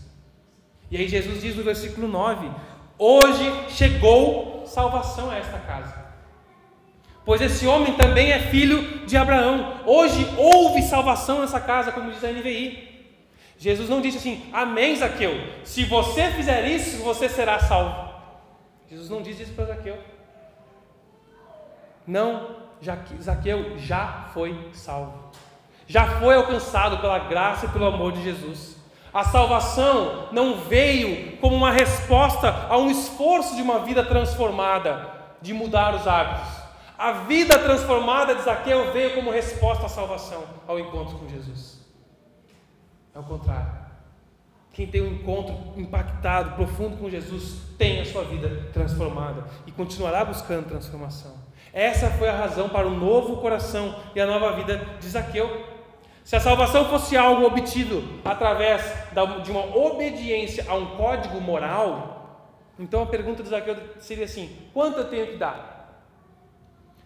[0.89, 2.49] E aí Jesus diz no versículo 9:
[2.97, 6.00] Hoje chegou salvação a esta casa.
[7.23, 9.81] Pois esse homem também é filho de Abraão.
[9.85, 12.89] Hoje houve salvação nessa casa, como diz a NVI.
[13.57, 15.39] Jesus não disse assim, Amém, Zaqueu.
[15.63, 18.11] Se você fizer isso, você será salvo.
[18.89, 19.97] Jesus não diz isso para Zaqueu.
[22.07, 22.55] Não,
[23.21, 25.13] Zaqueu já foi salvo.
[25.85, 28.77] Já foi alcançado pela graça e pelo amor de Jesus.
[29.13, 35.09] A salvação não veio como uma resposta a um esforço de uma vida transformada,
[35.41, 36.60] de mudar os hábitos.
[37.01, 41.79] A vida transformada de Zaqueu veio como resposta à salvação, ao encontro com Jesus.
[43.15, 43.71] É o contrário.
[44.71, 50.23] Quem tem um encontro impactado, profundo com Jesus, tem a sua vida transformada e continuará
[50.23, 51.33] buscando transformação.
[51.73, 55.65] Essa foi a razão para o novo coração e a nova vida de Zaqueu.
[56.23, 58.83] Se a salvação fosse algo obtido através
[59.43, 62.45] de uma obediência a um código moral,
[62.77, 65.70] então a pergunta de Zaqueu seria assim: quanto eu tenho que dar?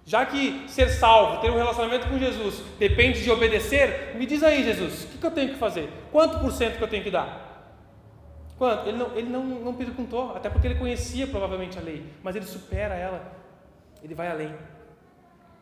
[0.05, 4.63] Já que ser salvo, ter um relacionamento com Jesus, depende de obedecer, me diz aí,
[4.63, 5.89] Jesus, o que eu tenho que fazer?
[6.11, 7.73] Quanto por cento que eu tenho que dar?
[8.55, 8.87] Quanto?
[8.87, 12.45] Ele não, ele não, não perguntou, até porque ele conhecia provavelmente a lei, mas ele
[12.45, 13.19] supera ela,
[14.03, 14.53] ele vai além.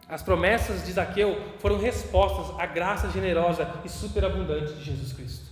[0.10, 5.46] As promessas de Zaqueu foram respostas à graça generosa e superabundante de Jesus Cristo.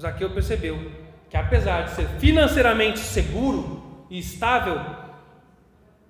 [0.00, 0.92] Zaqueu percebeu
[1.28, 4.80] que, apesar de ser financeiramente seguro e estável,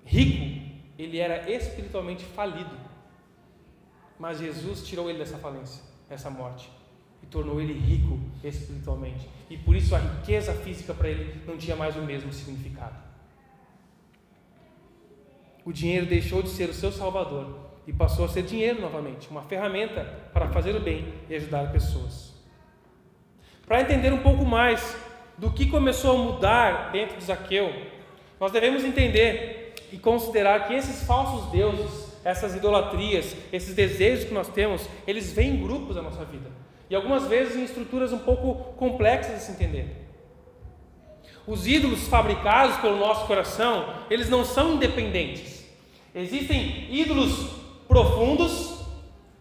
[0.03, 0.54] rico,
[0.97, 2.75] ele era espiritualmente falido.
[4.19, 6.69] Mas Jesus tirou ele dessa falência, dessa morte,
[7.21, 9.29] e tornou ele rico espiritualmente.
[9.49, 13.05] E por isso a riqueza física para ele não tinha mais o mesmo significado
[15.65, 19.41] o dinheiro deixou de ser o seu salvador e passou a ser dinheiro novamente, uma
[19.41, 22.33] ferramenta para fazer o bem e ajudar pessoas.
[23.65, 24.95] Para entender um pouco mais
[25.39, 27.73] do que começou a mudar dentro de Zaqueu,
[28.39, 29.64] nós devemos entender
[29.95, 35.51] e considerar que esses falsos deuses essas idolatrias, esses desejos que nós temos, eles vêm
[35.51, 36.49] em grupos da nossa vida.
[36.89, 40.07] E algumas vezes em estruturas um pouco complexas de se entender.
[41.45, 45.63] Os ídolos fabricados pelo nosso coração, eles não são independentes.
[46.15, 47.51] Existem ídolos
[47.87, 48.79] profundos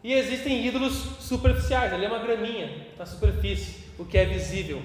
[0.02, 1.90] e existem ídolos superficiais.
[1.90, 4.82] Ali é uma graminha na superfície, o que é visível.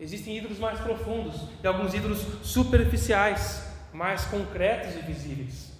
[0.00, 5.72] Existem ídolos mais profundos e alguns ídolos superficiais, mais concretos e visíveis.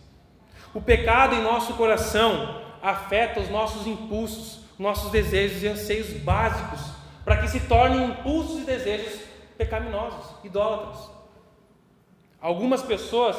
[0.73, 6.81] O pecado em nosso coração afeta os nossos impulsos, nossos desejos e anseios básicos,
[7.25, 9.21] para que se tornem impulsos e desejos
[9.59, 11.11] pecaminosos, idólatras.
[12.41, 13.37] Algumas pessoas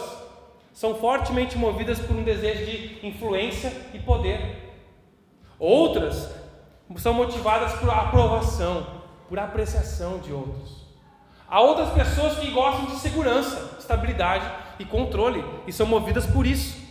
[0.73, 4.73] são fortemente movidas por um desejo de influência e poder.
[5.57, 6.31] Outras
[6.97, 8.85] são motivadas por aprovação,
[9.29, 10.83] por apreciação de outros.
[11.47, 16.83] Há outras pessoas que gostam de segurança, estabilidade e controle e são movidas por isso.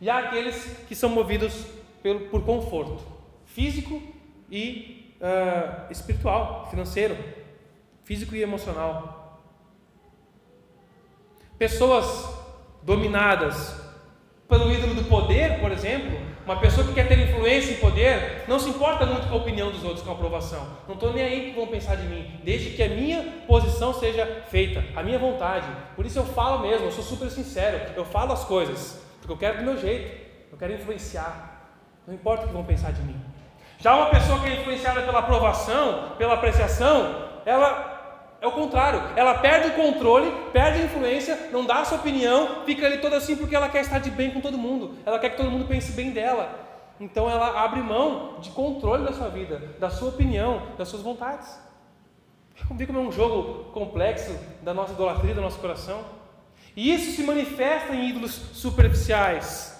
[0.00, 1.66] E há aqueles que são movidos
[2.02, 3.02] por, por conforto
[3.46, 4.00] físico
[4.50, 7.16] e uh, espiritual, financeiro,
[8.04, 9.40] físico e emocional.
[11.58, 12.36] Pessoas
[12.82, 13.87] dominadas
[14.48, 18.58] pelo ídolo do poder, por exemplo, uma pessoa que quer ter influência e poder, não
[18.58, 20.66] se importa muito com a opinião dos outros, com a aprovação.
[20.88, 24.44] Não estou nem aí que vão pensar de mim, desde que a minha posição seja
[24.48, 25.66] feita, a minha vontade.
[25.94, 29.36] Por isso eu falo mesmo, eu sou super sincero, eu falo as coisas, porque eu
[29.36, 30.10] quero do meu jeito,
[30.50, 31.74] eu quero influenciar.
[32.06, 33.20] Não importa o que vão pensar de mim.
[33.78, 37.97] Já uma pessoa que é influenciada pela aprovação, pela apreciação, ela
[38.40, 42.64] é o contrário, ela perde o controle, perde a influência, não dá a sua opinião,
[42.64, 45.30] fica ali toda assim porque ela quer estar de bem com todo mundo, ela quer
[45.30, 46.66] que todo mundo pense bem dela.
[47.00, 51.58] Então ela abre mão de controle da sua vida, da sua opinião, das suas vontades.
[52.72, 56.04] Vê como é um jogo complexo da nossa idolatria, do nosso coração.
[56.76, 59.76] E isso se manifesta em ídolos superficiais.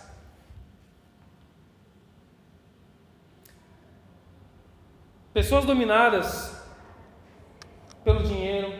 [5.33, 6.48] Pessoas dominadas
[8.09, 8.73] pelo dinheiro,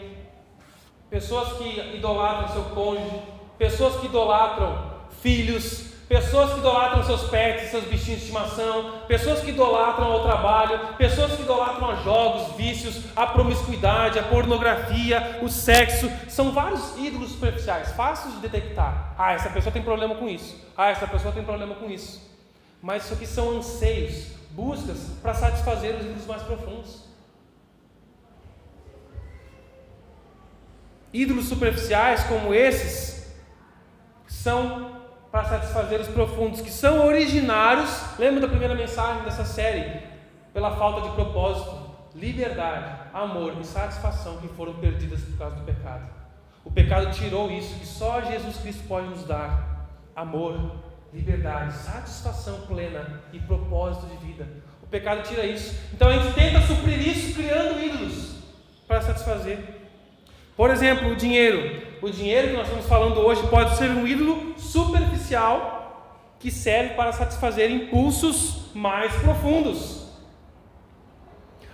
[1.11, 3.23] pessoas que idolatram seu cônjuge,
[3.59, 9.51] pessoas que idolatram filhos, pessoas que idolatram seus pets, seus bichinhos de estimação, pessoas que
[9.51, 16.11] idolatram ao trabalho, pessoas que idolatram a jogos, vícios, a promiscuidade, a pornografia, o sexo.
[16.27, 19.13] São vários ídolos superficiais, fáceis de detectar.
[19.19, 20.57] Ah, essa pessoa tem problema com isso.
[20.75, 22.27] Ah, essa pessoa tem problema com isso.
[22.81, 27.08] Mas isso aqui são anseios, buscas para satisfazer os ídolos mais profundos.
[31.13, 33.35] Ídolos superficiais como esses
[34.27, 34.99] são
[35.31, 37.91] para satisfazer os profundos, que são originários.
[38.19, 40.03] Lembra da primeira mensagem dessa série?
[40.53, 46.09] Pela falta de propósito, liberdade, amor e satisfação que foram perdidas por causa do pecado.
[46.65, 50.77] O pecado tirou isso que só Jesus Cristo pode nos dar: amor,
[51.13, 54.47] liberdade, satisfação plena e propósito de vida.
[54.83, 55.79] O pecado tira isso.
[55.93, 58.37] Então a gente tenta suprir isso criando ídolos
[58.87, 59.78] para satisfazer.
[60.59, 61.87] Por exemplo, o dinheiro.
[62.03, 67.13] O dinheiro que nós estamos falando hoje pode ser um ídolo superficial que serve para
[67.13, 70.09] satisfazer impulsos mais profundos.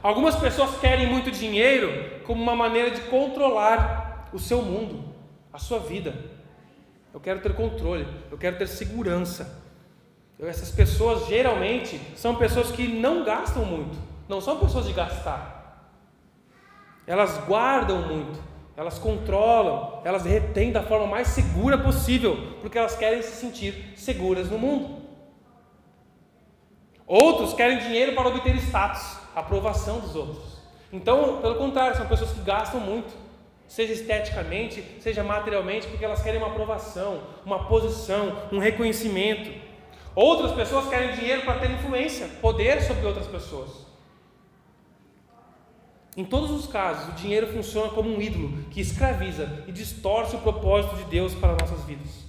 [0.02, 5.02] Algumas pessoas querem muito dinheiro como uma maneira de controlar o seu mundo,
[5.50, 6.14] a sua vida.
[7.14, 9.62] Eu quero ter controle, eu quero ter segurança.
[10.38, 13.96] Essas pessoas geralmente são pessoas que não gastam muito,
[14.28, 15.90] não são pessoas de gastar.
[17.06, 23.22] Elas guardam muito elas controlam, elas retêm da forma mais segura possível, porque elas querem
[23.22, 25.02] se sentir seguras no mundo.
[27.06, 30.58] Outros querem dinheiro para obter status, aprovação dos outros.
[30.92, 33.12] Então, pelo contrário, são pessoas que gastam muito,
[33.68, 39.50] seja esteticamente, seja materialmente, porque elas querem uma aprovação, uma posição, um reconhecimento.
[40.14, 43.84] Outras pessoas querem dinheiro para ter influência, poder sobre outras pessoas.
[46.16, 50.40] Em todos os casos, o dinheiro funciona como um ídolo que escraviza e distorce o
[50.40, 52.24] propósito de Deus para nossas vidas.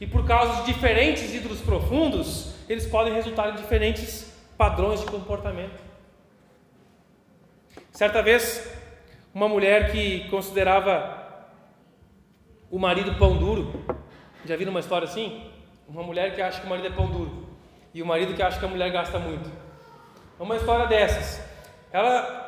[0.00, 5.80] E por causa de diferentes ídolos profundos, eles podem resultar em diferentes padrões de comportamento.
[7.90, 8.72] Certa vez,
[9.34, 11.20] uma mulher que considerava
[12.70, 13.84] o marido pão duro,
[14.44, 15.50] já viram uma história assim?
[15.88, 17.48] Uma mulher que acha que o marido é pão duro
[17.92, 19.50] e o marido que acha que a mulher gasta muito.
[20.38, 21.44] Uma história dessas.
[21.92, 22.41] Ela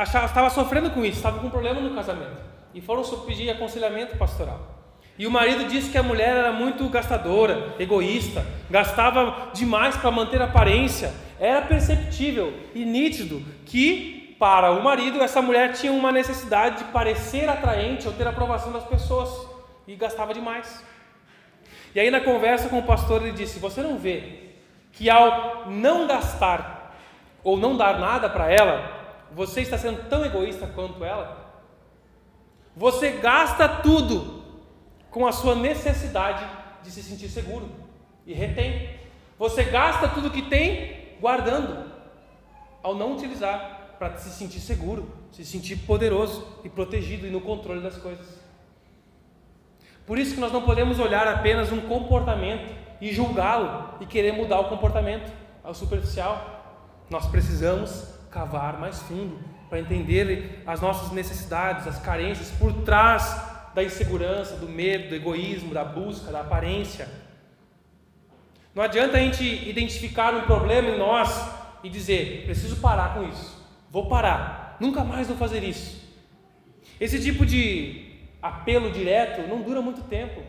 [0.00, 2.40] achava, estava sofrendo com isso, estava com um problema no casamento.
[2.74, 4.78] E foram pedir aconselhamento pastoral.
[5.18, 10.40] E o marido disse que a mulher era muito gastadora, egoísta, gastava demais para manter
[10.40, 11.12] a aparência.
[11.38, 17.48] Era perceptível e nítido que, para o marido, essa mulher tinha uma necessidade de parecer
[17.48, 19.46] atraente ou ter a aprovação das pessoas
[19.86, 20.82] e gastava demais.
[21.94, 24.54] E aí, na conversa com o pastor, ele disse: Você não vê
[24.92, 26.96] que ao não gastar
[27.42, 28.99] ou não dar nada para ela,
[29.32, 31.50] você está sendo tão egoísta quanto ela?
[32.76, 34.42] Você gasta tudo
[35.10, 36.44] com a sua necessidade
[36.82, 37.68] de se sentir seguro
[38.26, 38.98] e retém.
[39.38, 41.90] Você gasta tudo que tem guardando,
[42.82, 47.82] ao não utilizar para se sentir seguro, se sentir poderoso e protegido e no controle
[47.82, 48.26] das coisas.
[50.06, 54.60] Por isso que nós não podemos olhar apenas um comportamento e julgá-lo e querer mudar
[54.60, 55.30] o comportamento
[55.62, 57.04] ao superficial.
[57.08, 63.84] Nós precisamos cavar mais fundo para entender as nossas necessidades, as carências por trás da
[63.84, 67.08] insegurança, do medo, do egoísmo, da busca, da aparência.
[68.74, 71.50] Não adianta a gente identificar um problema em nós
[71.82, 76.00] e dizer: preciso parar com isso, vou parar, nunca mais vou fazer isso.
[77.00, 78.10] Esse tipo de
[78.42, 80.42] apelo direto não dura muito tempo.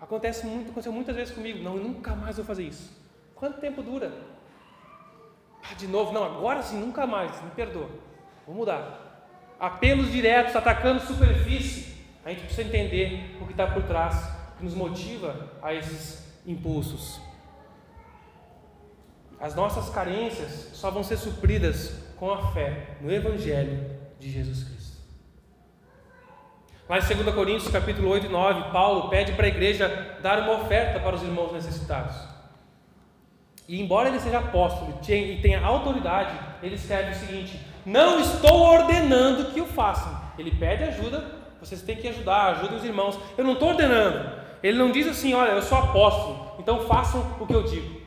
[0.00, 1.62] Acontece muito, aconteceu muitas vezes comigo.
[1.62, 2.94] Não, nunca mais vou fazer isso.
[3.34, 4.12] Quanto tempo dura?
[5.70, 7.88] Ah, de novo, não, agora sim, nunca mais, me perdoa.
[8.46, 9.34] Vou mudar.
[9.58, 11.96] Apelos diretos, atacando superfície.
[12.24, 17.20] A gente precisa entender o que está por trás, que nos motiva a esses impulsos.
[19.40, 24.96] As nossas carências só vão ser supridas com a fé no Evangelho de Jesus Cristo.
[26.88, 30.62] Lá em 2 Coríntios, capítulo 8 e 9, Paulo pede para a igreja dar uma
[30.62, 32.35] oferta para os irmãos necessitados.
[33.68, 39.46] E embora ele seja apóstolo e tenha autoridade, ele escreve o seguinte: Não estou ordenando
[39.46, 40.20] que o façam.
[40.38, 41.24] Ele pede ajuda,
[41.60, 43.18] vocês têm que ajudar, ajudem os irmãos.
[43.36, 44.30] Eu não estou ordenando.
[44.62, 48.00] Ele não diz assim: Olha, eu sou apóstolo, então façam o que eu digo.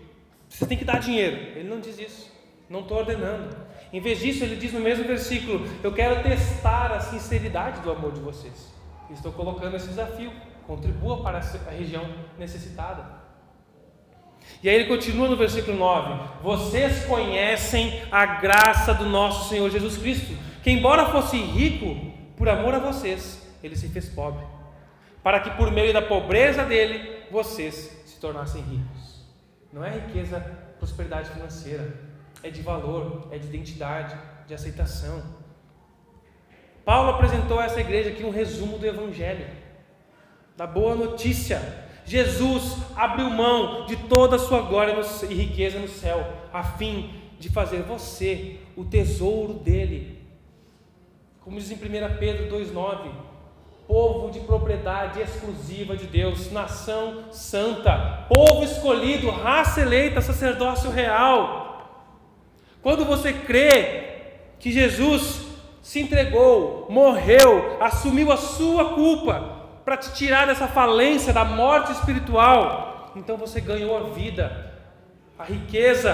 [0.47, 1.35] Vocês têm que dar dinheiro.
[1.57, 2.31] Ele não diz isso.
[2.69, 3.55] Não estou ordenando.
[3.91, 8.13] Em vez disso, ele diz no mesmo versículo: Eu quero testar a sinceridade do amor
[8.13, 8.73] de vocês.
[9.09, 10.31] Estou colocando esse desafio.
[10.65, 12.05] Contribua para a região
[12.37, 13.18] necessitada.
[14.61, 19.97] E aí ele continua no versículo 9: Vocês conhecem a graça do nosso Senhor Jesus
[19.97, 21.95] Cristo, que, embora fosse rico,
[22.35, 24.45] por amor a vocês, ele se fez pobre,
[25.23, 29.25] para que por meio da pobreza dele vocês se tornassem ricos.
[29.71, 30.39] Não é riqueza,
[30.77, 31.93] prosperidade financeira,
[32.41, 34.15] é de valor, é de identidade,
[34.47, 35.23] de aceitação.
[36.83, 39.47] Paulo apresentou a essa igreja aqui um resumo do Evangelho,
[40.57, 41.87] da boa notícia.
[42.09, 44.95] Jesus abriu mão de toda a sua glória
[45.29, 50.17] e riqueza no céu, a fim de fazer você o tesouro dele.
[51.41, 53.11] Como diz em 1 Pedro 2,9:
[53.87, 62.09] povo de propriedade exclusiva de Deus, nação santa, povo escolhido, raça eleita, sacerdócio real.
[62.81, 64.21] Quando você crê
[64.57, 65.45] que Jesus
[65.83, 69.58] se entregou, morreu, assumiu a sua culpa
[69.89, 74.71] para te tirar dessa falência da morte espiritual, então você ganhou a vida,
[75.35, 76.13] a riqueza.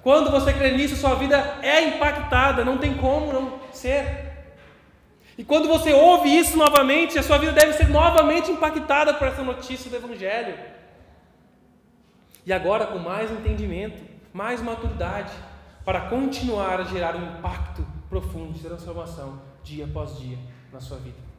[0.00, 4.30] Quando você crê nisso, sua vida é impactada, não tem como não ser.
[5.36, 9.42] E quando você ouve isso novamente, a sua vida deve ser novamente impactada por essa
[9.42, 10.54] notícia do Evangelho.
[12.46, 14.00] E agora com mais entendimento,
[14.32, 15.32] mais maturidade
[15.84, 20.38] para continuar a gerar um impacto profundo de transformação dia após dia
[20.72, 21.29] na sua vida.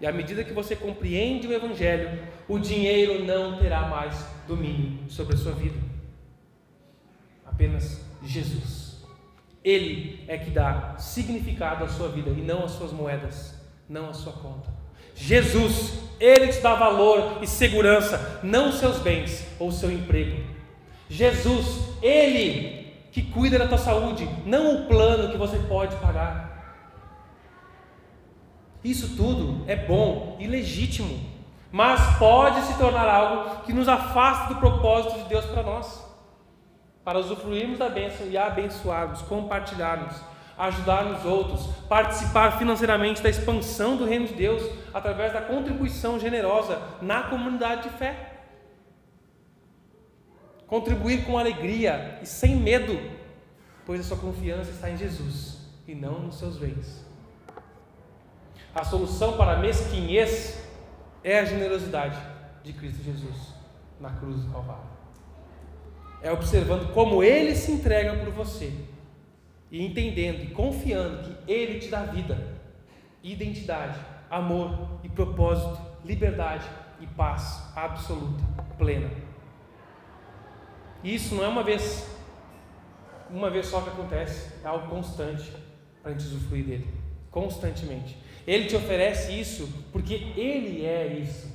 [0.00, 5.34] E à medida que você compreende o Evangelho, o dinheiro não terá mais domínio sobre
[5.34, 5.78] a sua vida.
[7.44, 9.04] Apenas Jesus.
[9.62, 14.12] Ele é que dá significado à sua vida e não às suas moedas, não à
[14.12, 14.68] sua conta.
[15.14, 20.44] Jesus, Ele te dá valor e segurança, não seus bens ou seu emprego.
[21.08, 26.53] Jesus, Ele que cuida da tua saúde, não o plano que você pode pagar.
[28.84, 31.18] Isso tudo é bom e legítimo,
[31.72, 36.04] mas pode se tornar algo que nos afasta do propósito de Deus para nós,
[37.02, 40.14] para usufruirmos da bênção e abençoarmos, compartilharmos,
[40.58, 44.62] ajudar os outros, participar financeiramente da expansão do reino de Deus
[44.92, 48.34] através da contribuição generosa na comunidade de fé
[50.66, 52.98] contribuir com alegria e sem medo,
[53.86, 57.04] pois a sua confiança está em Jesus e não nos seus bens.
[58.74, 60.60] A solução para a mesquinhez
[61.22, 62.18] é a generosidade
[62.64, 63.54] de Cristo Jesus
[64.00, 64.88] na cruz do Calvário.
[66.20, 68.72] É observando como Ele se entrega por você
[69.70, 72.58] e entendendo e confiando que Ele te dá vida,
[73.22, 73.98] identidade,
[74.28, 76.68] amor e propósito, liberdade
[77.00, 78.42] e paz absoluta,
[78.76, 79.08] plena.
[81.04, 82.10] E isso não é uma vez,
[83.30, 85.52] uma vez só que acontece, é algo constante
[86.02, 86.94] para a gente usufruir dele,
[87.30, 88.23] constantemente.
[88.46, 91.54] Ele te oferece isso porque ele é isso.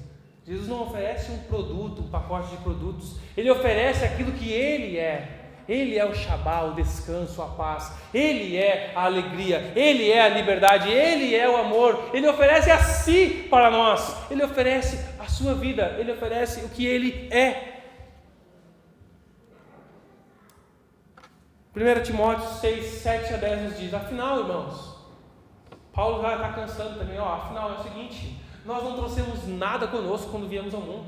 [0.50, 3.18] Jesus não oferece um produto, um pacote de produtos.
[3.38, 5.36] Ele oferece aquilo que Ele é.
[5.68, 7.94] Ele é o Shabá, o descanso, a paz.
[8.12, 9.72] Ele é a alegria.
[9.76, 10.90] Ele é a liberdade.
[10.90, 12.10] Ele é o amor.
[12.12, 14.16] Ele oferece a si para nós.
[14.32, 15.96] Ele oferece a sua vida.
[16.00, 17.76] Ele oferece o que Ele é.
[21.76, 24.99] 1 Timóteo 6, 7 a 10 nos diz: Afinal, irmãos,
[25.94, 27.20] Paulo já está cansando também.
[27.20, 31.08] Ó, afinal, é o seguinte: nós não trouxemos nada conosco quando viemos ao mundo,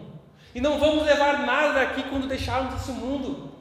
[0.53, 3.51] e não vamos levar nada daqui quando deixarmos esse mundo.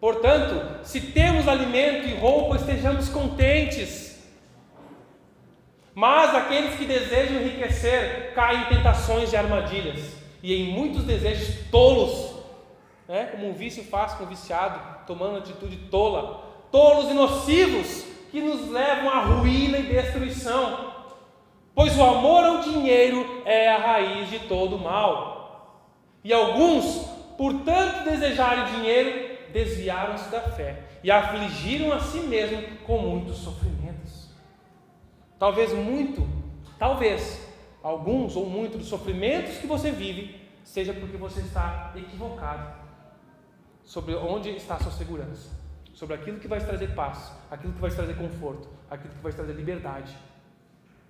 [0.00, 4.08] Portanto, se temos alimento e roupa, estejamos contentes.
[5.92, 12.36] Mas aqueles que desejam enriquecer caem em tentações e armadilhas, e em muitos desejos tolos,
[13.08, 13.26] né?
[13.32, 18.70] como um vício faz com o viciado, tomando atitude tola, tolos e nocivos que nos
[18.70, 20.92] levam à ruína e destruição.
[21.74, 25.88] Pois o amor ao dinheiro é a raiz de todo mal.
[26.24, 27.06] E alguns,
[27.36, 34.28] por tanto desejarem dinheiro, desviaram-se da fé e afligiram a si mesmos com muitos sofrimentos.
[35.38, 36.28] Talvez muito,
[36.78, 37.46] talvez
[37.82, 42.76] alguns ou muitos dos sofrimentos que você vive seja porque você está equivocado
[43.84, 45.50] sobre onde está a sua segurança,
[45.98, 49.52] sobre aquilo que vai trazer paz, aquilo que vai trazer conforto, aquilo que vai trazer
[49.52, 50.16] liberdade.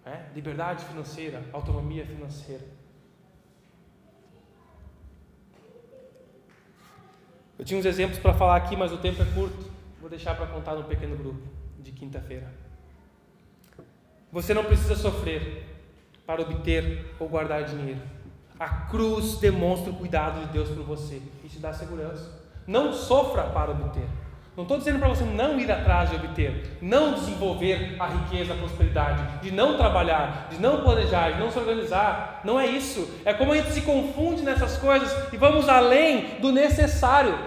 [0.06, 0.32] É?
[0.34, 2.64] Liberdade financeira, autonomia financeira.
[7.58, 9.70] Eu tinha uns exemplos para falar aqui, mas o tempo é curto.
[10.00, 11.42] Vou deixar para contar no pequeno grupo
[11.78, 12.50] de quinta-feira.
[14.32, 15.66] Você não precisa sofrer
[16.24, 18.00] para obter ou guardar dinheiro.
[18.58, 22.42] A cruz demonstra o cuidado de Deus por você e te dá segurança.
[22.66, 24.08] Não sofra para obter.
[24.58, 28.56] Não estou dizendo para você não ir atrás de obter, não desenvolver a riqueza, a
[28.56, 32.40] prosperidade, de não trabalhar, de não planejar, de não se organizar.
[32.42, 33.08] Não é isso.
[33.24, 37.38] É como a gente se confunde nessas coisas e vamos além do necessário.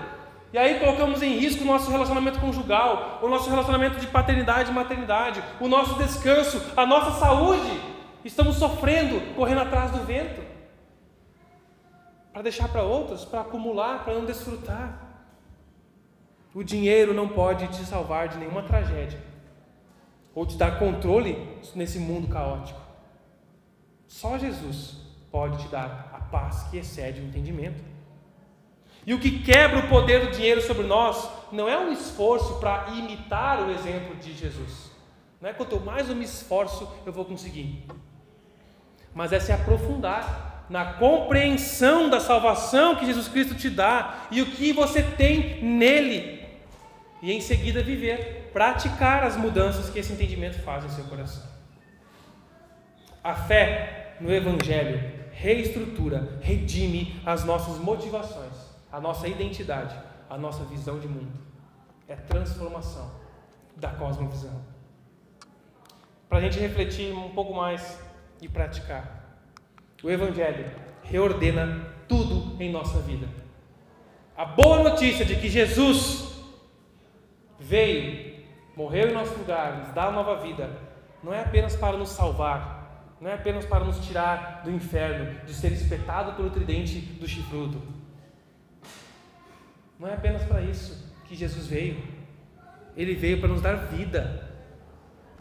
[0.54, 4.74] E aí colocamos em risco o nosso relacionamento conjugal, o nosso relacionamento de paternidade e
[4.74, 7.78] maternidade, o nosso descanso, a nossa saúde.
[8.24, 10.42] Estamos sofrendo, correndo atrás do vento.
[12.32, 15.11] Para deixar para outros, para acumular, para não desfrutar.
[16.54, 19.22] O dinheiro não pode te salvar de nenhuma tragédia
[20.34, 21.38] ou te dar controle
[21.76, 22.80] nesse mundo caótico.
[24.08, 24.98] Só Jesus
[25.32, 27.82] pode te dar a paz que excede o entendimento.
[29.06, 32.90] E o que quebra o poder do dinheiro sobre nós não é um esforço para
[32.90, 34.92] imitar o exemplo de Jesus.
[35.40, 37.84] Não é quanto mais eu me esforço, eu vou conseguir.
[39.14, 44.46] Mas é se aprofundar na compreensão da salvação que Jesus Cristo te dá e o
[44.46, 46.41] que você tem nele
[47.22, 51.44] e em seguida viver, praticar as mudanças que esse entendimento faz em seu coração.
[53.24, 58.54] A fé no Evangelho reestrutura, redime as nossas motivações,
[58.92, 59.96] a nossa identidade,
[60.30, 61.32] a nossa visão de mundo.
[62.08, 63.10] É transformação
[63.76, 64.62] da cosmovisão.
[66.30, 68.00] Para a gente refletir um pouco mais
[68.42, 69.40] e praticar.
[70.04, 70.70] O Evangelho
[71.04, 73.28] reordena tudo em nossa vida.
[74.38, 76.31] A boa notícia de que Jesus
[77.62, 78.44] veio,
[78.76, 80.70] morreu em nosso lugar, nos dá nova vida,
[81.24, 85.54] não é apenas para nos salvar, não é apenas para nos tirar do inferno, de
[85.54, 87.82] ser espetado pelo tridente do chifrudo.
[90.00, 92.04] Não é apenas para isso que Jesus veio.
[92.98, 94.50] Ele veio para nos dar vida.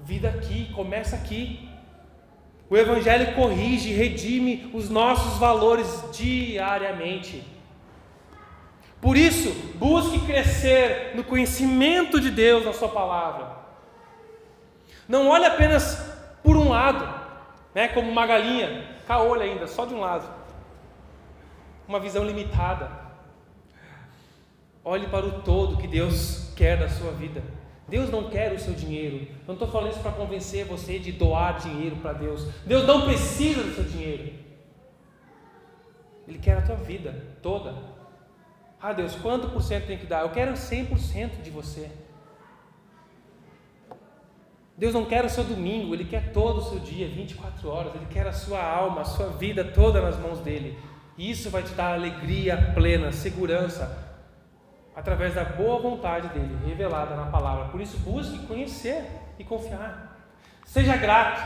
[0.05, 1.67] Vida aqui, começa aqui.
[2.69, 7.43] O Evangelho corrige, redime os nossos valores diariamente.
[9.01, 13.59] Por isso, busque crescer no conhecimento de Deus na Sua palavra.
[15.09, 15.97] Não olhe apenas
[16.43, 17.09] por um lado,
[17.75, 20.29] né, como uma galinha, caolho ainda, só de um lado.
[21.89, 22.91] Uma visão limitada.
[24.85, 27.43] Olhe para o todo que Deus quer da sua vida.
[27.89, 29.27] Deus não quer o seu dinheiro.
[29.47, 32.47] Não estou falando isso para convencer você de doar dinheiro para Deus.
[32.65, 34.33] Deus não precisa do seu dinheiro.
[36.29, 37.75] Ele quer a tua vida toda.
[38.83, 40.23] Ah, Deus, quanto por cento tem que dar?
[40.23, 41.91] Eu quero 100% de você.
[44.77, 48.07] Deus não quer o seu domingo, Ele quer todo o seu dia, 24 horas, Ele
[48.07, 50.79] quer a sua alma, a sua vida toda nas mãos dEle.
[51.19, 54.09] E isso vai te dar alegria plena, segurança,
[54.97, 57.67] através da boa vontade dEle, revelada na palavra.
[57.67, 59.05] Por isso, busque conhecer
[59.39, 60.19] e confiar.
[60.65, 61.43] Seja grato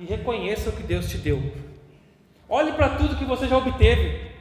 [0.00, 1.54] e reconheça o que Deus te deu.
[2.48, 4.31] Olhe para tudo que você já obteve.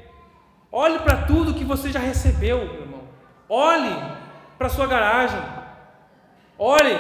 [0.72, 3.02] Olhe para tudo que você já recebeu, meu irmão.
[3.50, 3.94] Olhe
[4.58, 5.42] para a sua garagem.
[6.58, 6.98] Olhe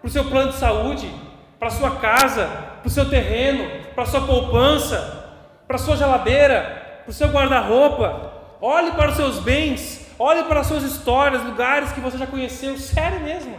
[0.00, 1.12] para o seu plano de saúde,
[1.58, 2.46] para a sua casa,
[2.80, 5.22] para o seu terreno, para a sua poupança.
[5.66, 8.32] para a sua geladeira, para o seu guarda-roupa.
[8.60, 12.78] Olhe para os seus bens, olhe para as suas histórias, lugares que você já conheceu,
[12.78, 13.58] sério mesmo.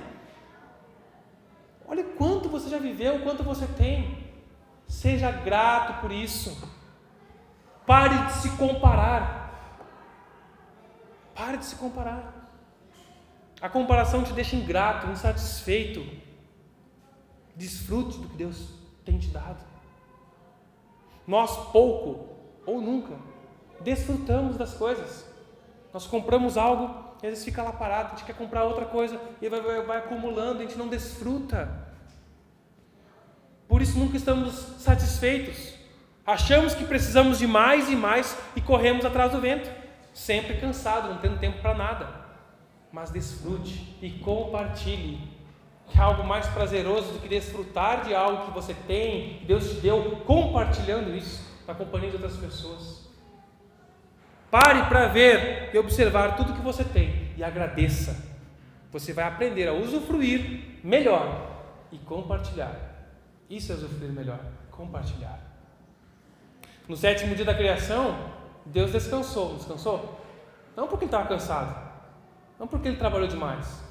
[1.88, 4.18] Olhe quanto você já viveu, quanto você tem.
[4.88, 6.70] Seja grato por isso.
[7.86, 9.46] Pare de se comparar.
[11.34, 12.34] Pare de se comparar.
[13.62, 16.06] A comparação te deixa ingrato, insatisfeito.
[17.56, 18.70] Desfrute do que Deus
[19.04, 19.64] tem te dado.
[21.28, 22.30] Nós pouco
[22.66, 23.16] ou nunca
[23.82, 25.26] desfrutamos das coisas.
[25.94, 29.20] Nós compramos algo e às vezes fica lá parado, a gente quer comprar outra coisa
[29.42, 31.86] e vai, vai, vai acumulando, a gente não desfruta.
[33.68, 35.74] Por isso nunca estamos satisfeitos.
[36.26, 39.69] Achamos que precisamos de mais e mais e corremos atrás do vento,
[40.11, 42.07] sempre cansado, não tendo tempo para nada.
[42.91, 45.36] Mas desfrute e compartilhe.
[45.88, 49.69] Que é algo mais prazeroso do que desfrutar de algo que você tem, que Deus
[49.69, 53.07] te deu, compartilhando isso na companhia de outras pessoas.
[54.49, 58.34] Pare para ver e observar tudo que você tem e agradeça.
[58.91, 61.51] Você vai aprender a usufruir melhor
[61.91, 62.73] e compartilhar.
[63.47, 64.39] Isso é usufruir melhor,
[64.71, 65.45] compartilhar.
[66.88, 68.16] No sétimo dia da criação,
[68.66, 69.56] Deus descansou.
[69.56, 70.22] Descansou?
[70.76, 71.76] Não porque ele estava cansado,
[72.60, 73.84] não porque ele trabalhou demais.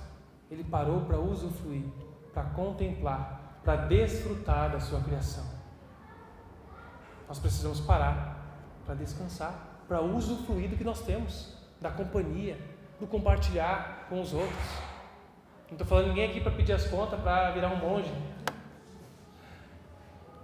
[0.50, 1.86] Ele parou para usufruir,
[2.32, 5.44] para contemplar, para desfrutar da sua criação.
[7.26, 8.36] Nós precisamos parar
[8.84, 9.54] para descansar,
[9.88, 12.58] para usufruir do que nós temos, da companhia,
[13.00, 14.68] do compartilhar com os outros.
[15.66, 18.12] Não estou falando ninguém aqui para pedir as contas para virar um monge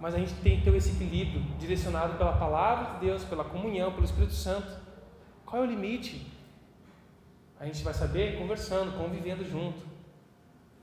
[0.01, 3.93] mas a gente tem que ter esse equilíbrio direcionado pela palavra de Deus, pela comunhão,
[3.93, 4.75] pelo Espírito Santo.
[5.45, 6.25] Qual é o limite?
[7.59, 9.79] A gente vai saber conversando, convivendo junto,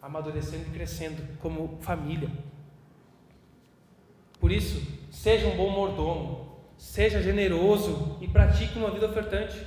[0.01, 2.31] amadurecendo e crescendo como família.
[4.39, 9.61] Por isso, seja um bom mordomo, seja generoso e pratique uma vida ofertante.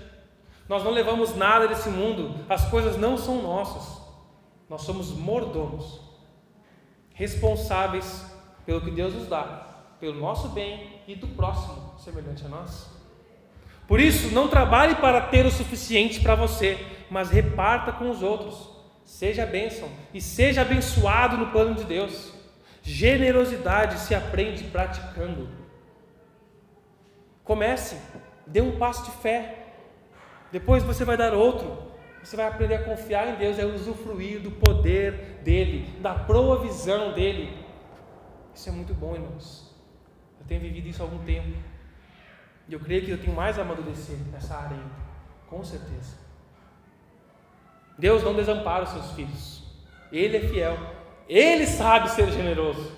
[0.69, 4.01] Nós não levamos nada desse mundo, as coisas não são nossas.
[4.69, 5.99] Nós somos mordomos,
[7.13, 8.30] responsáveis
[8.65, 9.67] pelo que Deus nos dá,
[9.99, 12.89] pelo nosso bem e do próximo semelhante a nós.
[13.87, 16.77] Por isso, não trabalhe para ter o suficiente para você,
[17.09, 18.69] mas reparta com os outros.
[19.03, 22.33] Seja bênção e seja abençoado no plano de Deus.
[22.81, 25.49] Generosidade se aprende praticando.
[27.43, 27.97] Comece,
[28.47, 29.73] dê um passo de fé.
[30.51, 31.91] Depois você vai dar outro.
[32.23, 37.60] Você vai aprender a confiar em Deus, é usufruir do poder dele, da provisão dele
[38.53, 39.73] isso é muito bom, irmãos.
[40.39, 41.57] Eu tenho vivido isso há algum tempo.
[42.67, 44.95] E eu creio que eu tenho mais a amadurecer nessa área ainda.
[45.47, 46.15] Com certeza.
[47.97, 49.63] Deus não desampara os seus filhos.
[50.11, 50.77] Ele é fiel.
[51.27, 52.91] Ele sabe ser generoso.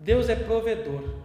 [0.00, 1.16] Deus é provedor.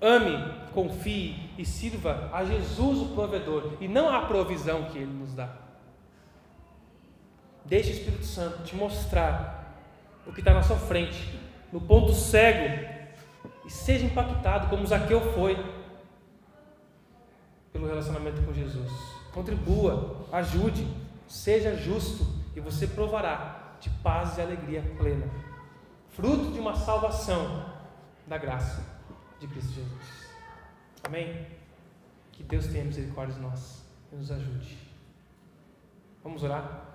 [0.00, 5.34] Ame, confie e sirva a Jesus o provedor e não a provisão que ele nos
[5.34, 5.56] dá.
[7.64, 9.76] Deixe o Espírito Santo te mostrar
[10.26, 11.38] o que está na sua frente
[11.72, 12.86] no ponto cego
[13.64, 15.56] e seja impactado como Zaqueu foi
[17.72, 18.90] pelo relacionamento com Jesus.
[19.32, 20.86] Contribua, ajude,
[21.26, 25.26] seja justo e você provará de paz e alegria plena,
[26.08, 27.64] fruto de uma salvação
[28.26, 28.84] da graça
[29.38, 30.28] de Cristo Jesus.
[31.04, 31.46] Amém?
[32.32, 34.76] Que Deus tenha misericórdia de nós e nos ajude.
[36.22, 36.87] Vamos orar?